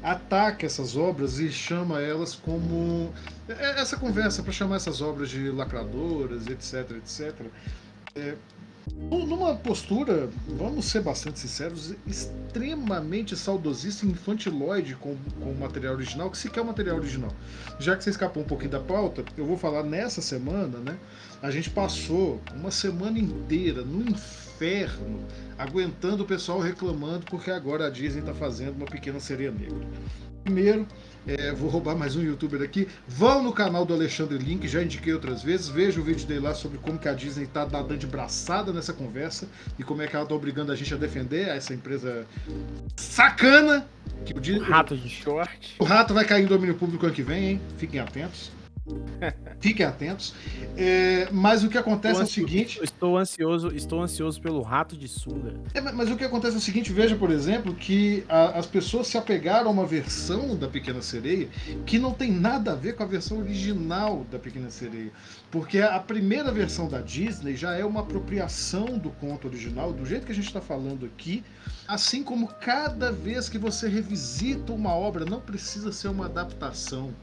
ataca 0.01 0.65
essas 0.65 0.95
obras 0.95 1.39
e 1.39 1.51
chama 1.51 2.01
elas 2.01 2.33
como 2.33 3.13
é, 3.47 3.81
essa 3.81 3.97
conversa 3.97 4.41
para 4.41 4.51
chamar 4.51 4.77
essas 4.77 5.01
obras 5.01 5.29
de 5.29 5.49
lacradoras, 5.49 6.47
etc, 6.47 6.91
etc. 6.97 7.45
É, 8.15 8.35
numa 9.41 9.55
postura, 9.55 10.29
vamos 10.47 10.85
ser 10.85 11.01
bastante 11.01 11.39
sinceros, 11.39 11.93
extremamente 12.05 13.35
saudosista 13.35 14.05
e 14.05 14.09
infantiloide 14.09 14.95
com, 14.95 15.15
com 15.39 15.51
o 15.51 15.59
material 15.59 15.95
original, 15.95 16.29
que 16.29 16.37
sequer 16.37 16.59
é 16.59 16.63
o 16.63 16.65
material 16.65 16.97
original. 16.97 17.31
Já 17.79 17.95
que 17.95 18.03
você 18.03 18.09
escapou 18.09 18.43
um 18.43 18.45
pouquinho 18.45 18.71
da 18.71 18.79
pauta, 18.79 19.23
eu 19.37 19.45
vou 19.45 19.57
falar 19.57 19.83
nessa 19.83 20.21
semana, 20.21 20.77
né? 20.79 20.97
A 21.41 21.49
gente 21.49 21.69
passou 21.69 22.41
uma 22.53 22.71
semana 22.71 23.17
inteira 23.19 23.83
no 23.83 24.01
inferno, 24.01 25.25
aguentando 25.57 26.23
o 26.23 26.25
pessoal 26.25 26.59
reclamando 26.59 27.25
porque 27.25 27.51
agora 27.51 27.87
a 27.87 27.89
Disney 27.89 28.19
está 28.21 28.33
fazendo 28.33 28.75
uma 28.75 28.85
pequena 28.85 29.19
sereia 29.19 29.51
negra. 29.51 29.87
Primeiro, 30.43 30.87
é, 31.27 31.51
vou 31.51 31.69
roubar 31.69 31.95
mais 31.95 32.15
um 32.15 32.21
youtuber 32.21 32.61
aqui. 32.61 32.87
Vão 33.07 33.43
no 33.43 33.53
canal 33.53 33.85
do 33.85 33.93
Alexandre 33.93 34.37
Link, 34.37 34.67
já 34.67 34.81
indiquei 34.81 35.13
outras 35.13 35.43
vezes. 35.43 35.67
Veja 35.67 35.99
o 35.99 36.03
vídeo 36.03 36.25
dele 36.25 36.41
lá 36.41 36.53
sobre 36.53 36.77
como 36.77 36.97
que 36.97 37.07
a 37.07 37.13
Disney 37.13 37.45
está 37.45 37.65
dando 37.65 37.97
de 37.97 38.07
braçada 38.07 38.73
nessa 38.73 38.93
conversa 38.93 39.47
e 39.77 39.83
como 39.83 40.01
é 40.01 40.07
que 40.07 40.15
ela 40.15 40.23
está 40.23 40.35
obrigando 40.35 40.71
a 40.71 40.75
gente 40.75 40.93
a 40.93 40.97
defender 40.97 41.47
essa 41.47 41.73
empresa 41.73 42.25
sacana. 42.95 43.87
Que 44.25 44.33
o, 44.33 44.59
o 44.59 44.63
rato 44.63 44.95
de 44.97 45.09
short. 45.09 45.75
O 45.79 45.83
rato 45.83 46.13
vai 46.13 46.25
cair 46.25 46.43
em 46.43 46.47
domínio 46.47 46.75
público 46.75 47.05
ano 47.05 47.13
que 47.13 47.23
vem, 47.23 47.51
hein? 47.51 47.61
Fiquem 47.77 47.99
atentos. 47.99 48.51
Fiquem 49.59 49.85
atentos. 49.85 50.33
É, 50.75 51.27
mas 51.31 51.63
o 51.63 51.69
que 51.69 51.77
acontece 51.77 52.19
é 52.19 52.23
o 52.23 52.27
seguinte. 52.27 52.79
Estou 52.81 53.17
ansioso, 53.17 53.67
estou 53.75 54.01
ansioso 54.01 54.41
pelo 54.41 54.61
rato 54.61 54.97
de 54.97 55.07
sunga. 55.07 55.53
É, 55.73 55.81
mas 55.81 56.09
o 56.09 56.15
que 56.15 56.23
acontece 56.23 56.55
é 56.55 56.57
o 56.57 56.61
seguinte: 56.61 56.91
veja, 56.91 57.15
por 57.15 57.29
exemplo, 57.29 57.73
que 57.73 58.23
a, 58.27 58.57
as 58.57 58.65
pessoas 58.65 59.07
se 59.07 59.17
apegaram 59.17 59.67
a 59.67 59.71
uma 59.71 59.85
versão 59.85 60.55
da 60.55 60.67
Pequena 60.67 61.01
Sereia 61.01 61.47
que 61.85 61.99
não 61.99 62.11
tem 62.11 62.31
nada 62.31 62.71
a 62.71 62.75
ver 62.75 62.95
com 62.95 63.03
a 63.03 63.05
versão 63.05 63.39
original 63.39 64.25
da 64.31 64.39
Pequena 64.39 64.69
Sereia. 64.69 65.11
Porque 65.51 65.79
a 65.79 65.99
primeira 65.99 66.51
versão 66.51 66.87
da 66.87 67.01
Disney 67.01 67.55
já 67.55 67.75
é 67.75 67.85
uma 67.85 68.01
apropriação 68.01 68.85
do 68.97 69.09
conto 69.11 69.47
original, 69.47 69.93
do 69.93 70.05
jeito 70.05 70.25
que 70.25 70.31
a 70.31 70.35
gente 70.35 70.47
está 70.47 70.61
falando 70.61 71.05
aqui. 71.05 71.43
Assim 71.87 72.23
como 72.23 72.47
cada 72.47 73.11
vez 73.11 73.49
que 73.49 73.57
você 73.57 73.87
revisita 73.87 74.71
uma 74.71 74.95
obra, 74.95 75.25
não 75.25 75.41
precisa 75.41 75.91
ser 75.91 76.07
uma 76.07 76.25
adaptação 76.25 77.13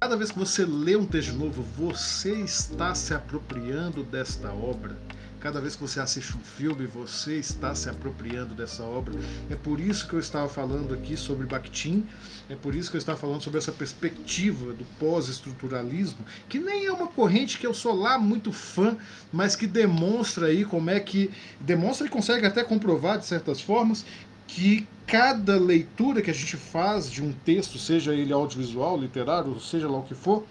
Cada 0.00 0.16
vez 0.16 0.30
que 0.30 0.38
você 0.38 0.66
lê 0.66 0.96
um 0.96 1.06
texto 1.06 1.32
novo, 1.34 1.62
você 1.62 2.32
está 2.40 2.94
se 2.94 3.14
apropriando 3.14 4.02
desta 4.02 4.52
obra. 4.52 4.96
Cada 5.40 5.60
vez 5.60 5.76
que 5.76 5.82
você 5.82 6.00
assiste 6.00 6.34
um 6.36 6.40
filme, 6.40 6.86
você 6.86 7.36
está 7.36 7.74
se 7.74 7.88
apropriando 7.88 8.54
dessa 8.54 8.82
obra. 8.82 9.14
É 9.50 9.54
por 9.54 9.78
isso 9.78 10.08
que 10.08 10.14
eu 10.14 10.18
estava 10.18 10.48
falando 10.48 10.94
aqui 10.94 11.16
sobre 11.16 11.46
Bakhtin, 11.46 12.06
é 12.48 12.56
por 12.56 12.74
isso 12.74 12.90
que 12.90 12.96
eu 12.96 12.98
estava 12.98 13.18
falando 13.18 13.42
sobre 13.42 13.58
essa 13.58 13.70
perspectiva 13.70 14.72
do 14.72 14.84
pós-estruturalismo, 14.98 16.24
que 16.48 16.58
nem 16.58 16.86
é 16.86 16.92
uma 16.92 17.08
corrente 17.08 17.58
que 17.58 17.66
eu 17.66 17.74
sou 17.74 17.94
lá 17.94 18.18
muito 18.18 18.52
fã, 18.52 18.96
mas 19.30 19.54
que 19.54 19.66
demonstra 19.66 20.46
aí 20.46 20.64
como 20.64 20.88
é 20.90 20.98
que. 20.98 21.30
demonstra 21.60 22.06
e 22.06 22.10
consegue 22.10 22.46
até 22.46 22.64
comprovar, 22.64 23.18
de 23.18 23.26
certas 23.26 23.60
formas, 23.60 24.04
que 24.46 24.86
cada 25.06 25.58
leitura 25.58 26.22
que 26.22 26.30
a 26.30 26.34
gente 26.34 26.56
faz 26.56 27.10
de 27.10 27.22
um 27.22 27.32
texto, 27.32 27.78
seja 27.78 28.14
ele 28.14 28.32
audiovisual, 28.32 28.98
literário, 28.98 29.58
seja 29.60 29.88
lá 29.88 29.98
o 29.98 30.02
que 30.02 30.14
for, 30.14 30.44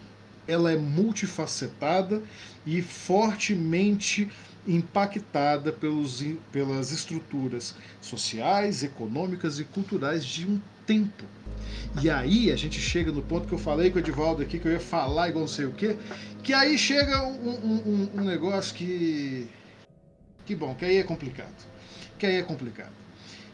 ela 0.48 0.72
é 0.72 0.78
multifacetada 0.78 2.22
e 2.66 2.82
fortemente 2.82 4.30
impactada 4.68 5.72
pelos, 5.72 6.24
pelas 6.52 6.92
estruturas 6.92 7.76
sociais, 8.00 8.84
econômicas 8.84 9.60
e 9.60 9.66
culturais 9.66 10.24
de 10.24 10.48
um 10.48 10.62
tempo. 10.86 11.26
E 12.02 12.10
aí 12.10 12.52
a 12.52 12.56
gente 12.56 12.80
chega 12.80 13.12
no 13.12 13.22
ponto 13.22 13.48
que 13.48 13.54
eu 13.54 13.58
falei 13.58 13.90
com 13.90 13.98
o 13.98 14.00
Edivaldo 14.00 14.42
aqui, 14.42 14.60
que 14.60 14.68
eu 14.68 14.72
ia 14.72 14.80
falar 14.80 15.30
igual 15.30 15.42
não 15.42 15.48
sei 15.48 15.66
o 15.66 15.72
quê, 15.72 15.98
que 16.42 16.54
aí 16.54 16.78
chega 16.78 17.24
um, 17.26 17.50
um, 17.50 18.10
um 18.16 18.24
negócio 18.24 18.74
que. 18.76 19.48
Que 20.46 20.56
bom, 20.56 20.76
que 20.76 20.84
aí 20.84 20.98
é 20.98 21.04
complicado. 21.04 21.56
Que 22.18 22.26
aí 22.26 22.36
é 22.36 22.44
complicado 22.44 23.03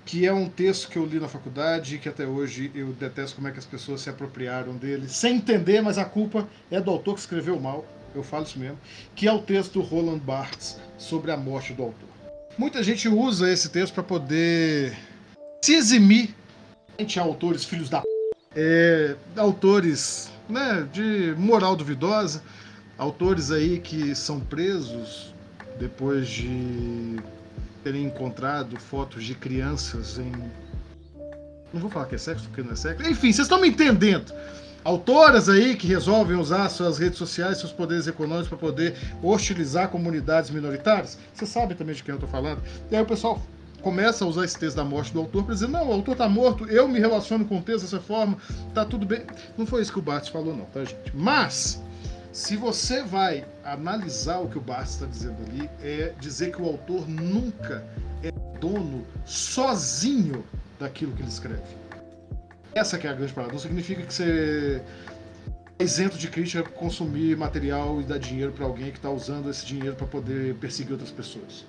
que 0.10 0.26
é 0.26 0.34
um 0.34 0.50
texto 0.50 0.89
que 0.89 0.98
eu 0.98 1.06
li 1.06 1.19
na 1.19 1.28
faculdade 1.28 2.00
que 2.00 2.10
até 2.10 2.26
hoje 2.26 2.72
eu 2.74 2.88
detesto 2.93 3.36
como 3.36 3.48
é 3.48 3.52
que 3.52 3.60
as 3.60 3.65
pessoas 3.65 4.02
se 4.02 4.10
apropriaram 4.10 4.76
dele, 4.76 5.08
sem 5.08 5.36
entender, 5.36 5.84
mas 5.84 6.00
a 6.00 6.06
culpa 6.06 6.50
é 6.72 6.82
do 6.82 6.89
autor 6.89 7.13
que 7.13 7.19
escreveu 7.19 7.60
mal, 7.60 7.86
eu 8.15 8.24
falo 8.24 8.43
isso 8.43 8.58
mesmo, 8.58 8.80
que 9.13 9.28
é 9.28 9.32
o 9.32 9.38
texto 9.38 9.74
do 9.74 9.82
Roland 9.82 10.17
Barthes 10.17 10.80
sobre 10.98 11.30
a 11.30 11.38
morte 11.38 11.74
do 11.74 11.84
autor. 11.84 12.10
Muita 12.58 12.82
gente 12.82 13.08
usa 13.08 13.52
esse 13.52 13.69
texto 13.69 13.93
para 13.93 14.02
poder 14.02 14.98
se 15.63 15.76
eximir 15.76 16.34
frente 16.95 17.19
a 17.19 17.22
autores 17.22 17.63
filhos 17.63 17.88
da 17.88 18.02
é, 18.56 19.15
autores 19.38 20.32
né, 20.50 20.89
de 20.91 21.36
moral 21.38 21.76
duvidosa, 21.76 22.41
autores 22.98 23.52
aí 23.52 23.78
que 23.78 24.15
são 24.15 24.39
presos 24.39 25.36
depois 25.80 26.28
de 26.28 27.19
terem 27.84 28.04
encontrado 28.06 28.80
fotos 28.80 29.24
de 29.24 29.36
crianças 29.36 30.18
em. 30.18 30.32
Não 31.74 31.82
vou 31.82 31.89
falar 31.89 32.06
que 32.06 32.15
é 32.15 32.18
sexo, 32.18 32.46
porque 32.46 32.63
não 32.63 32.74
é 32.74 32.76
sexo. 32.76 33.08
Enfim, 33.08 33.32
vocês 33.32 33.39
estão 33.39 33.62
me 33.62 33.68
entendendo. 33.68 34.34
Autoras 34.84 35.50
aí 35.50 35.76
que 35.76 35.88
resolvem 35.88 36.38
usar 36.38 36.70
suas 36.70 36.98
redes 36.98 37.18
sociais, 37.18 37.60
seus 37.60 37.72
poderes 37.72 38.08
econômicos 38.08 38.48
para 38.48 38.58
poder 38.58 38.96
hostilizar 39.22 39.89
comunidades 39.89 40.50
minoritárias. 40.50 41.18
Você 41.34 41.46
sabe 41.46 41.76
também 41.76 41.94
de 41.94 42.02
quem 42.02 42.13
eu 42.13 42.15
estou 42.15 42.30
falando. 42.30 42.62
E 42.89 42.96
aí 42.96 43.02
o 43.02 43.06
pessoal 43.06 43.42
começa 43.82 44.24
a 44.24 44.28
usar 44.28 44.46
esse 44.46 44.58
texto 44.58 44.78
da 44.78 44.84
morte 44.84 45.12
do 45.12 45.20
autor 45.20 45.44
para 45.44 45.54
dizer: 45.54 45.68
não, 45.68 45.89
o 45.89 45.94
autor 45.94 46.13
está 46.13 46.30
morto, 46.30 46.65
eu 46.68 46.88
me 46.88 47.00
relaciono 47.00 47.46
com 47.46 47.58
o 47.58 47.62
texto 47.62 47.84
dessa 47.84 48.00
forma, 48.00 48.38
tá 48.74 48.86
tudo 48.86 49.06
bem. 49.06 49.24
Não 49.58 49.65
foi 49.65 49.82
isso 49.82 49.92
que 49.92 50.00
o 50.00 50.02
Barthes 50.02 50.30
falou, 50.30 50.56
não, 50.56 50.65
tá, 50.65 50.84
gente? 50.84 51.12
Mas 51.13 51.82
se 52.32 52.56
você 52.56 53.04
vai 53.04 53.46
analisar 53.63 54.39
o 54.39 54.48
que 54.48 54.58
o 54.58 54.62
Barthes 54.62 54.94
está 54.94 55.06
dizendo 55.06 55.38
ali, 55.48 55.70
é 55.82 56.13
dizer 56.20 56.52
que 56.52 56.62
o 56.62 56.65
autor 56.65 57.08
nunca 57.08 57.84
é 58.24 58.32
dono 58.60 59.06
sozinho 59.26 60.44
daquilo 60.80 61.13
que 61.13 61.22
ele 61.22 61.30
escreve. 61.30 61.62
Essa 62.74 62.98
é 62.98 63.08
a 63.08 63.13
grande 63.13 63.34
parada. 63.34 63.54
Não 63.54 63.60
significa 63.60 64.04
que 64.04 64.13
você 64.13 64.82
é 65.80 65.84
isento 65.84 66.18
de 66.18 66.28
crítica 66.28 66.63
consumir 66.63 67.36
material 67.36 68.00
e 68.00 68.04
dar 68.04 68.20
dinheiro 68.20 68.52
para 68.52 68.65
alguém 68.65 68.92
que 68.92 68.98
está 68.98 69.10
usando 69.10 69.50
esse 69.50 69.65
dinheiro 69.65 69.96
para 69.96 70.06
poder 70.06 70.56
perseguir 70.56 70.92
outras 70.92 71.12
pessoas. 71.12 71.65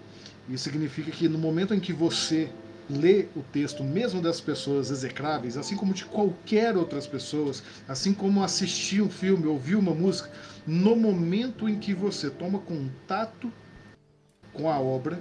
Isso 0.49 0.65
significa 0.65 1.11
que 1.11 1.29
no 1.29 1.39
momento 1.39 1.73
em 1.73 1.81
que 1.81 1.93
você 1.93 2.51
lê 2.91 3.27
o 3.37 3.43
texto, 3.53 3.85
mesmo 3.85 4.21
das 4.21 4.41
pessoas 4.41 4.91
execráveis, 4.91 5.57
assim 5.57 5.77
como 5.77 5.95
de 5.95 6.05
qualquer 6.05 6.77
outras 6.77 7.07
pessoas, 7.07 7.63
assim 7.87 8.13
como 8.13 8.43
assistir 8.43 9.01
um 9.01 9.09
filme, 9.09 9.47
ouvir 9.47 9.77
uma 9.77 9.95
música, 9.95 10.29
no 10.67 10.95
momento 10.95 11.69
em 11.69 11.79
que 11.79 11.95
você 11.95 12.31
toma 12.31 12.59
contato 12.59 13.53
com 14.53 14.69
a 14.69 14.79
obra, 14.79 15.21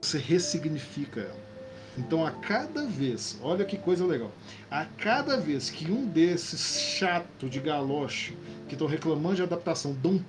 você 0.00 0.18
ressignifica 0.18 1.20
ela. 1.20 1.48
Então, 1.96 2.24
a 2.24 2.30
cada 2.30 2.86
vez, 2.86 3.38
olha 3.42 3.64
que 3.64 3.76
coisa 3.76 4.06
legal, 4.06 4.30
a 4.70 4.84
cada 4.84 5.36
vez 5.36 5.68
que 5.68 5.90
um 5.90 6.06
desses 6.06 6.80
chato 6.80 7.48
de 7.48 7.58
galoche 7.58 8.36
que 8.68 8.74
estão 8.74 8.86
reclamando 8.86 9.36
de 9.36 9.42
adaptação 9.42 9.92
dão 9.94 10.24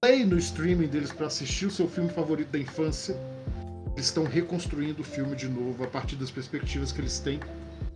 play 0.00 0.24
no 0.24 0.38
streaming 0.38 0.86
deles 0.86 1.12
para 1.12 1.26
assistir 1.26 1.66
o 1.66 1.70
seu 1.70 1.88
filme 1.88 2.08
favorito 2.08 2.50
da 2.50 2.58
infância, 2.58 3.14
eles 3.94 4.06
estão 4.06 4.24
reconstruindo 4.24 5.02
o 5.02 5.04
filme 5.04 5.36
de 5.36 5.48
novo 5.48 5.84
a 5.84 5.88
partir 5.88 6.16
das 6.16 6.30
perspectivas 6.30 6.90
que 6.90 7.00
eles 7.00 7.18
têm 7.18 7.40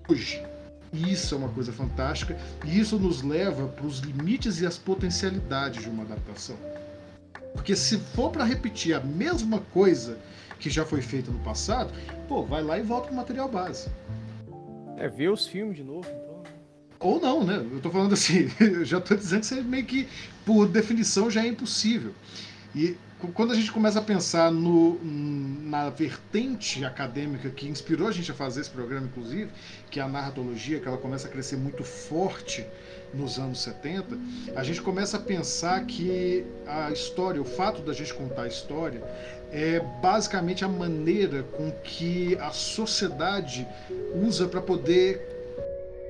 hoje. 0.09 0.43
Isso 0.93 1.35
é 1.35 1.39
uma 1.39 1.49
coisa 1.49 1.73
fantástica 1.73 2.37
e 2.65 2.79
isso 2.79 2.99
nos 2.99 3.23
leva 3.23 3.67
para 3.69 3.87
os 3.87 4.01
limites 4.01 4.61
e 4.61 4.67
as 4.67 4.77
potencialidades 4.77 5.83
de 5.83 5.89
uma 5.89 6.03
adaptação. 6.03 6.57
Porque 7.55 7.75
se 7.75 7.99
for 7.99 8.31
para 8.31 8.45
repetir 8.45 8.95
a 8.95 9.01
mesma 9.01 9.61
coisa 9.73 10.19
que 10.59 10.69
já 10.69 10.85
foi 10.85 11.01
feita 11.01 11.31
no 11.31 11.39
passado, 11.41 11.93
pô, 12.29 12.45
vai 12.45 12.63
lá 12.63 12.79
e 12.79 12.83
volta 12.83 13.09
pro 13.09 13.17
material 13.17 13.49
base. 13.49 13.89
É 14.97 15.09
ver 15.09 15.31
os 15.31 15.47
filmes 15.47 15.77
de 15.77 15.83
novo, 15.83 16.07
então. 16.09 16.43
Né? 16.43 16.51
Ou 17.01 17.21
não, 17.21 17.45
né? 17.45 17.57
Eu 17.57 17.81
tô 17.81 17.91
falando 17.91 18.13
assim, 18.13 18.51
eu 18.61 18.85
já 18.85 19.01
tô 19.01 19.15
dizendo 19.15 19.41
que 19.41 19.47
você 19.47 19.63
meio 19.63 19.85
que, 19.85 20.09
por 20.45 20.69
definição, 20.69 21.31
já 21.31 21.43
é 21.43 21.49
impossível. 21.49 22.15
E 22.75 22.97
quando 23.35 23.53
a 23.53 23.55
gente 23.55 23.71
começa 23.71 23.99
a 23.99 24.03
pensar 24.03 24.51
no, 24.51 24.99
na 25.05 25.91
vertente 25.91 26.85
acadêmica 26.85 27.51
que 27.51 27.69
inspirou 27.69 28.09
a 28.09 28.13
gente 28.13 28.31
a 28.31 28.35
fazer 28.35 28.63
esse 28.63 28.71
programa, 28.71 29.07
inclusive, 29.07 29.51
que 29.91 30.01
é 30.01 30.03
a 30.03 30.09
narratologia, 30.09 30.81
que 30.81 30.89
ela 30.89 30.97
começa 30.97 31.29
a 31.29 31.31
crescer 31.31 31.57
muito 31.57 31.85
forte 31.85 32.67
nos 33.15 33.39
anos 33.39 33.61
70, 33.63 34.19
a 34.57 34.65
gente 34.65 34.81
começa 34.81 35.19
a 35.19 35.21
pensar 35.21 35.85
que 35.85 36.45
a 36.67 36.91
história, 36.91 37.41
o 37.41 37.45
fato 37.45 37.83
da 37.83 37.93
gente 37.93 38.13
contar 38.15 38.43
a 38.43 38.49
história, 38.49 39.03
é 39.51 39.81
basicamente 40.01 40.65
a 40.65 40.69
maneira 40.69 41.43
com 41.43 41.71
que 41.85 42.37
a 42.39 42.51
sociedade 42.51 43.69
usa 44.27 44.49
para 44.49 44.63
poder, 44.63 45.21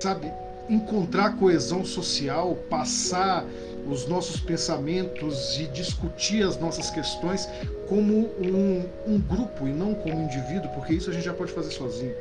sabe, 0.01 0.33
encontrar 0.69 1.37
coesão 1.37 1.85
social, 1.85 2.55
passar 2.71 3.45
os 3.87 4.07
nossos 4.07 4.41
pensamentos 4.41 5.59
e 5.59 5.67
discutir 5.69 6.43
as 6.43 6.59
nossas 6.59 6.91
questões 6.91 7.49
como 7.89 8.31
um, 8.41 8.85
um 9.07 9.19
grupo 9.19 9.67
e 9.67 9.73
não 9.73 9.95
como 9.95 10.23
indivíduo, 10.23 10.71
porque 10.75 10.95
isso 10.95 11.11
a 11.11 11.13
gente 11.13 11.25
já 11.25 11.35
pode 11.35 11.53
fazer 11.53 11.71
sozinho. 11.71 12.15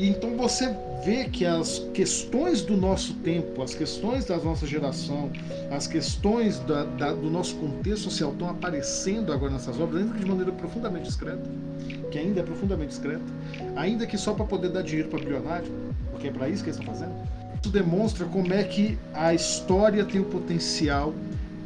E 0.00 0.08
então 0.08 0.34
você 0.34 0.74
vê 1.04 1.26
que 1.26 1.44
as 1.44 1.80
questões 1.92 2.62
do 2.62 2.74
nosso 2.74 3.12
tempo, 3.16 3.62
as 3.62 3.74
questões 3.74 4.24
da 4.24 4.38
nossa 4.38 4.66
geração, 4.66 5.30
as 5.70 5.86
questões 5.86 6.58
da, 6.60 6.84
da, 6.84 7.12
do 7.12 7.28
nosso 7.28 7.54
contexto 7.56 8.04
social 8.04 8.32
estão 8.32 8.48
aparecendo 8.48 9.30
agora 9.30 9.52
nessas 9.52 9.78
obras, 9.78 10.00
ainda 10.00 10.14
que 10.14 10.20
de 10.20 10.26
maneira 10.26 10.52
profundamente 10.52 11.06
discreta, 11.06 11.42
que 12.10 12.18
ainda 12.18 12.40
é 12.40 12.42
profundamente 12.42 12.88
discreta, 12.88 13.22
ainda 13.76 14.06
que 14.06 14.16
só 14.16 14.32
para 14.32 14.46
poder 14.46 14.70
dar 14.70 14.82
dinheiro 14.82 15.10
para 15.10 15.18
bilionário, 15.18 15.70
porque 16.10 16.28
é 16.28 16.30
para 16.30 16.48
isso 16.48 16.64
que 16.64 16.70
eles 16.70 16.80
estão 16.80 16.94
fazendo. 16.94 17.39
Isso 17.62 17.70
demonstra 17.70 18.24
como 18.24 18.52
é 18.54 18.64
que 18.64 18.98
a 19.12 19.34
história 19.34 20.04
tem 20.04 20.20
o 20.20 20.24
potencial 20.24 21.12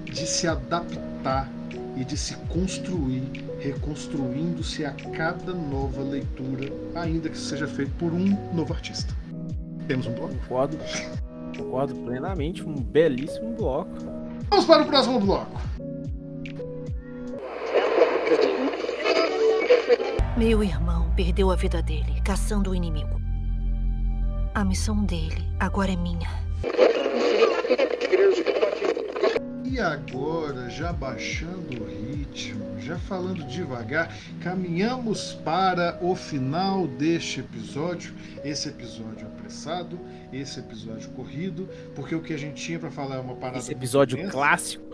de 0.04 0.26
se 0.26 0.48
adaptar 0.48 1.48
e 1.96 2.04
de 2.04 2.16
se 2.16 2.34
construir, 2.48 3.22
reconstruindo-se 3.60 4.84
a 4.84 4.90
cada 4.90 5.54
nova 5.54 6.02
leitura, 6.02 6.72
ainda 6.96 7.28
que 7.28 7.38
seja 7.38 7.68
feito 7.68 7.92
por 7.92 8.12
um 8.12 8.36
novo 8.52 8.74
artista. 8.74 9.14
Temos 9.86 10.06
um 10.08 10.12
bloco? 10.14 10.34
Concordo, 10.34 10.78
concordo 11.56 11.94
plenamente, 11.94 12.62
um 12.64 12.74
belíssimo 12.74 13.54
bloco. 13.54 13.90
Vamos 14.50 14.64
para 14.64 14.82
o 14.82 14.86
próximo 14.86 15.20
bloco. 15.20 15.60
Meu 20.36 20.64
irmão 20.64 21.08
perdeu 21.14 21.52
a 21.52 21.56
vida 21.56 21.80
dele 21.80 22.20
caçando 22.24 22.72
o 22.72 22.74
inimigo. 22.74 23.23
A 24.54 24.64
missão 24.64 25.04
dele 25.04 25.44
agora 25.58 25.90
é 25.90 25.96
minha. 25.96 26.30
E 29.64 29.80
agora, 29.80 30.70
já 30.70 30.92
baixando 30.92 31.82
o 31.82 31.86
ritmo, 31.88 32.80
já 32.80 32.96
falando 32.96 33.44
devagar, 33.48 34.16
caminhamos 34.40 35.32
para 35.44 35.98
o 36.00 36.14
final 36.14 36.86
deste 36.86 37.40
episódio. 37.40 38.14
Esse 38.44 38.68
episódio 38.68 39.26
apressado, 39.26 39.98
esse 40.32 40.60
episódio 40.60 41.10
corrido, 41.10 41.68
porque 41.96 42.14
o 42.14 42.22
que 42.22 42.32
a 42.32 42.38
gente 42.38 42.62
tinha 42.62 42.78
para 42.78 42.92
falar 42.92 43.16
é 43.16 43.20
uma 43.20 43.34
parada. 43.34 43.58
Esse 43.58 43.72
episódio 43.72 44.30
clássico. 44.30 44.84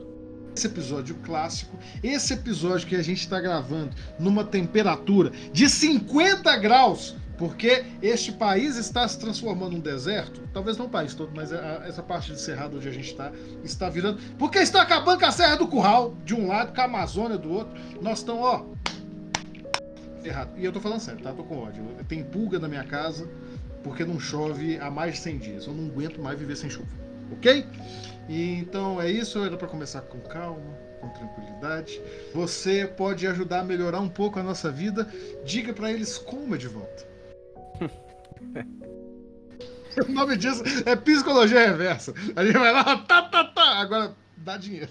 Esse 0.57 0.67
episódio 0.67 1.15
clássico, 1.17 1.79
esse 2.03 2.33
episódio 2.33 2.89
que 2.89 2.97
a 2.97 3.03
gente 3.03 3.21
está 3.21 3.39
gravando 3.39 3.91
numa 4.19 4.43
temperatura 4.43 5.31
de 5.53 5.69
50 5.69 6.57
graus 6.57 7.15
porque 7.41 7.87
este 8.03 8.33
país 8.33 8.77
está 8.77 9.09
se 9.09 9.19
transformando 9.19 9.73
num 9.73 9.81
deserto, 9.81 10.43
talvez 10.53 10.77
não 10.77 10.85
o 10.85 10.89
país 10.91 11.15
todo, 11.15 11.33
mas 11.35 11.51
essa 11.51 12.03
parte 12.03 12.33
de 12.33 12.39
Cerrado 12.39 12.77
onde 12.77 12.87
a 12.87 12.93
gente 12.93 13.09
está, 13.09 13.33
está 13.65 13.89
virando. 13.89 14.21
Porque 14.39 14.59
está 14.59 14.83
acabando 14.83 15.21
com 15.21 15.25
a 15.25 15.33
Serra 15.33 15.57
do 15.57 15.67
Curral, 15.67 16.15
de 16.23 16.35
um 16.35 16.49
lado, 16.49 16.75
com 16.75 16.81
a 16.83 16.85
Amazônia 16.85 17.39
do 17.39 17.51
outro. 17.51 17.73
Nós 18.03 18.19
estamos, 18.19 18.43
ó. 18.43 18.67
Errado. 20.23 20.51
E 20.59 20.67
eu 20.67 20.71
tô 20.71 20.81
falando 20.81 21.01
sério, 21.01 21.23
tá? 21.23 21.33
Tô 21.33 21.43
com 21.43 21.61
ódio. 21.61 21.83
Tem 22.07 22.23
pulga 22.23 22.59
na 22.59 22.69
minha 22.69 22.85
casa, 22.85 23.27
porque 23.83 24.05
não 24.05 24.21
chove 24.21 24.79
há 24.79 24.91
mais 24.91 25.15
de 25.15 25.21
100 25.21 25.39
dias. 25.39 25.67
Eu 25.67 25.73
não 25.73 25.87
aguento 25.87 26.21
mais 26.21 26.39
viver 26.39 26.57
sem 26.57 26.69
chuva. 26.69 26.91
Ok? 27.33 27.67
E, 28.29 28.59
então 28.59 29.01
é 29.01 29.11
isso, 29.11 29.43
era 29.43 29.57
para 29.57 29.67
começar 29.67 30.03
com 30.03 30.21
calma, 30.21 30.61
com 31.01 31.09
tranquilidade. 31.09 32.03
Você 32.35 32.87
pode 32.87 33.27
ajudar 33.27 33.61
a 33.61 33.65
melhorar 33.65 34.01
um 34.01 34.11
pouco 34.11 34.39
a 34.39 34.43
nossa 34.43 34.71
vida. 34.71 35.09
Diga 35.43 35.73
para 35.73 35.91
eles 35.91 36.19
como 36.19 36.55
é 36.55 36.59
de 36.59 36.69
volta. 36.69 37.09
o 40.09 40.13
nome 40.13 40.37
disso 40.37 40.63
é 40.87 40.97
psicologia 40.97 41.67
reversa. 41.67 42.15
A 42.35 42.45
gente 42.45 42.59
vai 42.59 42.73
lá, 42.73 42.99
tá, 42.99 43.23
tá, 43.23 43.45
tá. 43.45 43.81
Agora 43.81 44.17
dá 44.37 44.57
dinheiro. 44.57 44.91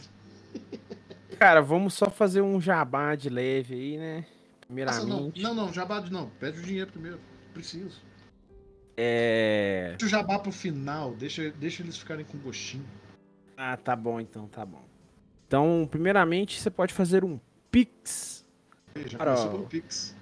Cara, 1.37 1.61
vamos 1.61 1.93
só 1.93 2.09
fazer 2.09 2.41
um 2.41 2.59
jabá 2.59 3.15
de 3.15 3.29
leve 3.29 3.73
aí, 3.73 3.97
né? 3.97 4.25
Primeiramente. 4.61 5.41
não, 5.41 5.53
não, 5.53 5.65
não, 5.65 5.73
jabá 5.73 5.99
de 5.99 6.11
não. 6.11 6.29
Pede 6.39 6.59
o 6.59 6.63
dinheiro 6.63 6.91
primeiro. 6.91 7.19
Preciso. 7.53 8.01
É. 8.95 9.95
Deixa 9.97 10.05
o 10.05 10.09
jabá 10.09 10.37
pro 10.37 10.51
final. 10.51 11.13
Deixa, 11.15 11.49
deixa 11.51 11.81
eles 11.81 11.97
ficarem 11.97 12.25
com 12.25 12.37
gostinho. 12.37 12.85
Ah, 13.55 13.77
tá 13.77 13.95
bom 13.95 14.19
então, 14.19 14.47
tá 14.47 14.65
bom. 14.65 14.83
Então, 15.47 15.87
primeiramente, 15.89 16.59
você 16.59 16.69
pode 16.69 16.93
fazer 16.93 17.23
um 17.23 17.39
Pix. 17.71 18.45
Já 19.07 19.17
para... 19.17 19.35
pelo 19.35 19.65
Pix. 19.65 20.15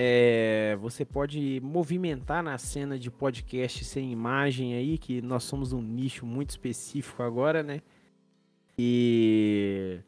é, 0.00 0.76
você 0.80 1.04
pode 1.04 1.60
movimentar 1.60 2.40
na 2.40 2.56
cena 2.56 2.96
de 2.96 3.10
podcast 3.10 3.84
sem 3.84 4.12
imagem 4.12 4.74
aí, 4.74 4.96
que 4.96 5.20
nós 5.20 5.42
somos 5.42 5.72
um 5.72 5.82
nicho 5.82 6.24
muito 6.24 6.50
específico 6.50 7.20
agora, 7.20 7.64
né? 7.64 7.82
E, 8.78 9.98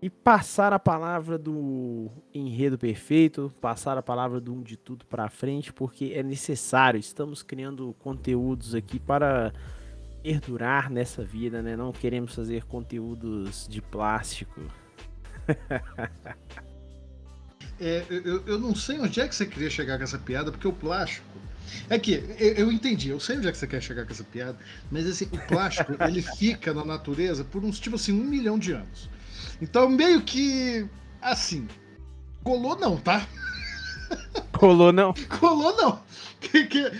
e 0.00 0.08
passar 0.08 0.72
a 0.72 0.78
palavra 0.78 1.36
do 1.36 2.08
enredo 2.32 2.78
perfeito, 2.78 3.52
passar 3.60 3.98
a 3.98 4.02
palavra 4.04 4.40
do 4.40 4.54
um 4.54 4.62
de 4.62 4.76
tudo 4.76 5.04
para 5.04 5.28
frente, 5.28 5.72
porque 5.72 6.12
é 6.14 6.22
necessário. 6.22 7.00
Estamos 7.00 7.42
criando 7.42 7.96
conteúdos 7.98 8.72
aqui 8.72 9.00
para 9.00 9.52
perdurar 10.22 10.88
nessa 10.88 11.24
vida, 11.24 11.60
né? 11.60 11.74
Não 11.74 11.90
queremos 11.90 12.36
fazer 12.36 12.66
conteúdos 12.66 13.66
de 13.66 13.82
plástico. 13.82 14.60
É, 17.80 18.04
eu, 18.10 18.42
eu 18.46 18.58
não 18.58 18.74
sei 18.74 18.98
onde 18.98 19.20
é 19.20 19.28
que 19.28 19.34
você 19.34 19.46
queria 19.46 19.70
chegar 19.70 19.98
com 19.98 20.04
essa 20.04 20.18
piada, 20.18 20.50
porque 20.50 20.66
o 20.66 20.72
plástico. 20.72 21.26
É 21.90 21.98
que 21.98 22.12
eu, 22.38 22.54
eu 22.54 22.72
entendi, 22.72 23.10
eu 23.10 23.20
sei 23.20 23.36
onde 23.36 23.46
é 23.46 23.52
que 23.52 23.58
você 23.58 23.66
quer 23.66 23.82
chegar 23.82 24.06
com 24.06 24.12
essa 24.12 24.24
piada, 24.24 24.58
mas 24.90 25.06
assim, 25.06 25.28
o 25.30 25.38
plástico 25.46 25.94
ele 26.02 26.22
fica 26.22 26.72
na 26.72 26.84
natureza 26.84 27.44
por 27.44 27.62
uns 27.62 27.78
tipo 27.78 27.96
assim, 27.96 28.12
um 28.12 28.24
milhão 28.24 28.58
de 28.58 28.72
anos. 28.72 29.08
Então, 29.60 29.88
meio 29.88 30.22
que 30.22 30.88
assim, 31.20 31.68
colou 32.42 32.76
não, 32.76 32.96
tá? 32.96 33.26
Colou 34.52 34.92
não? 34.92 35.12
Colou 35.38 35.76
não. 35.76 36.02
Que, 36.40 36.64
que... 36.66 36.90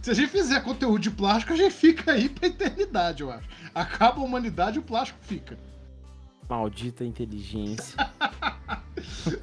Se 0.00 0.10
a 0.10 0.14
gente 0.14 0.30
fizer 0.30 0.60
conteúdo 0.62 0.98
de 0.98 1.10
plástico, 1.10 1.52
a 1.52 1.56
gente 1.56 1.74
fica 1.74 2.12
aí 2.12 2.28
pra 2.28 2.48
eternidade, 2.48 3.22
eu 3.22 3.30
acho. 3.30 3.48
Acaba 3.74 4.20
a 4.20 4.24
humanidade 4.24 4.76
e 4.76 4.80
o 4.80 4.82
plástico 4.82 5.18
fica. 5.22 5.58
Maldita 6.48 7.04
inteligência. 7.04 7.94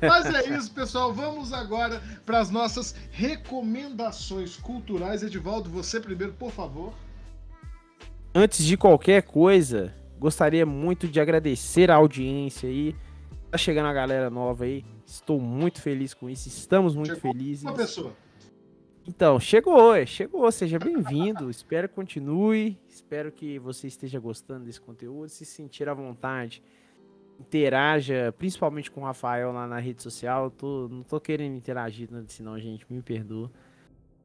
Mas 0.01 0.25
é 0.25 0.57
isso, 0.57 0.71
pessoal. 0.71 1.13
Vamos 1.13 1.53
agora 1.53 2.01
para 2.25 2.39
as 2.39 2.49
nossas 2.49 2.95
recomendações 3.11 4.57
culturais. 4.57 5.23
Edivaldo, 5.23 5.69
você 5.69 5.99
primeiro, 5.99 6.33
por 6.33 6.51
favor. 6.51 6.93
Antes 8.33 8.63
de 8.63 8.77
qualquer 8.77 9.23
coisa, 9.23 9.93
gostaria 10.19 10.65
muito 10.65 11.07
de 11.07 11.19
agradecer 11.19 11.89
a 11.89 11.95
audiência 11.95 12.69
aí. 12.69 12.95
Tá 13.49 13.57
chegando 13.57 13.87
a 13.87 13.93
galera 13.93 14.29
nova 14.29 14.65
aí. 14.65 14.85
Estou 15.05 15.39
muito 15.39 15.81
feliz 15.81 16.13
com 16.13 16.29
isso. 16.29 16.47
Estamos 16.47 16.95
muito 16.95 17.15
Chegou 17.15 17.31
felizes. 17.33 17.63
Uma 17.63 17.73
pessoa. 17.73 18.13
Então, 19.07 19.39
chegou, 19.39 19.95
é, 19.95 20.05
chegou. 20.05 20.51
Seja 20.51 20.77
bem-vindo. 20.77 21.49
Espero 21.51 21.89
que 21.89 21.95
continue. 21.95 22.77
Espero 22.87 23.31
que 23.31 23.57
você 23.57 23.87
esteja 23.87 24.19
gostando 24.19 24.65
desse 24.65 24.79
conteúdo. 24.79 25.27
Se 25.29 25.45
sentir 25.45 25.89
à 25.89 25.95
vontade, 25.95 26.61
interaja, 27.39 28.33
principalmente 28.37 28.91
com 28.91 29.01
o 29.01 29.03
Rafael 29.03 29.51
lá 29.51 29.65
na 29.65 29.79
rede 29.79 30.03
social. 30.03 30.45
Eu 30.45 30.51
tô, 30.51 30.87
não 30.89 31.03
tô 31.03 31.19
querendo 31.19 31.55
interagir, 31.55 32.09
senão, 32.27 32.59
gente, 32.59 32.85
me 32.89 33.01
perdoa. 33.01 33.49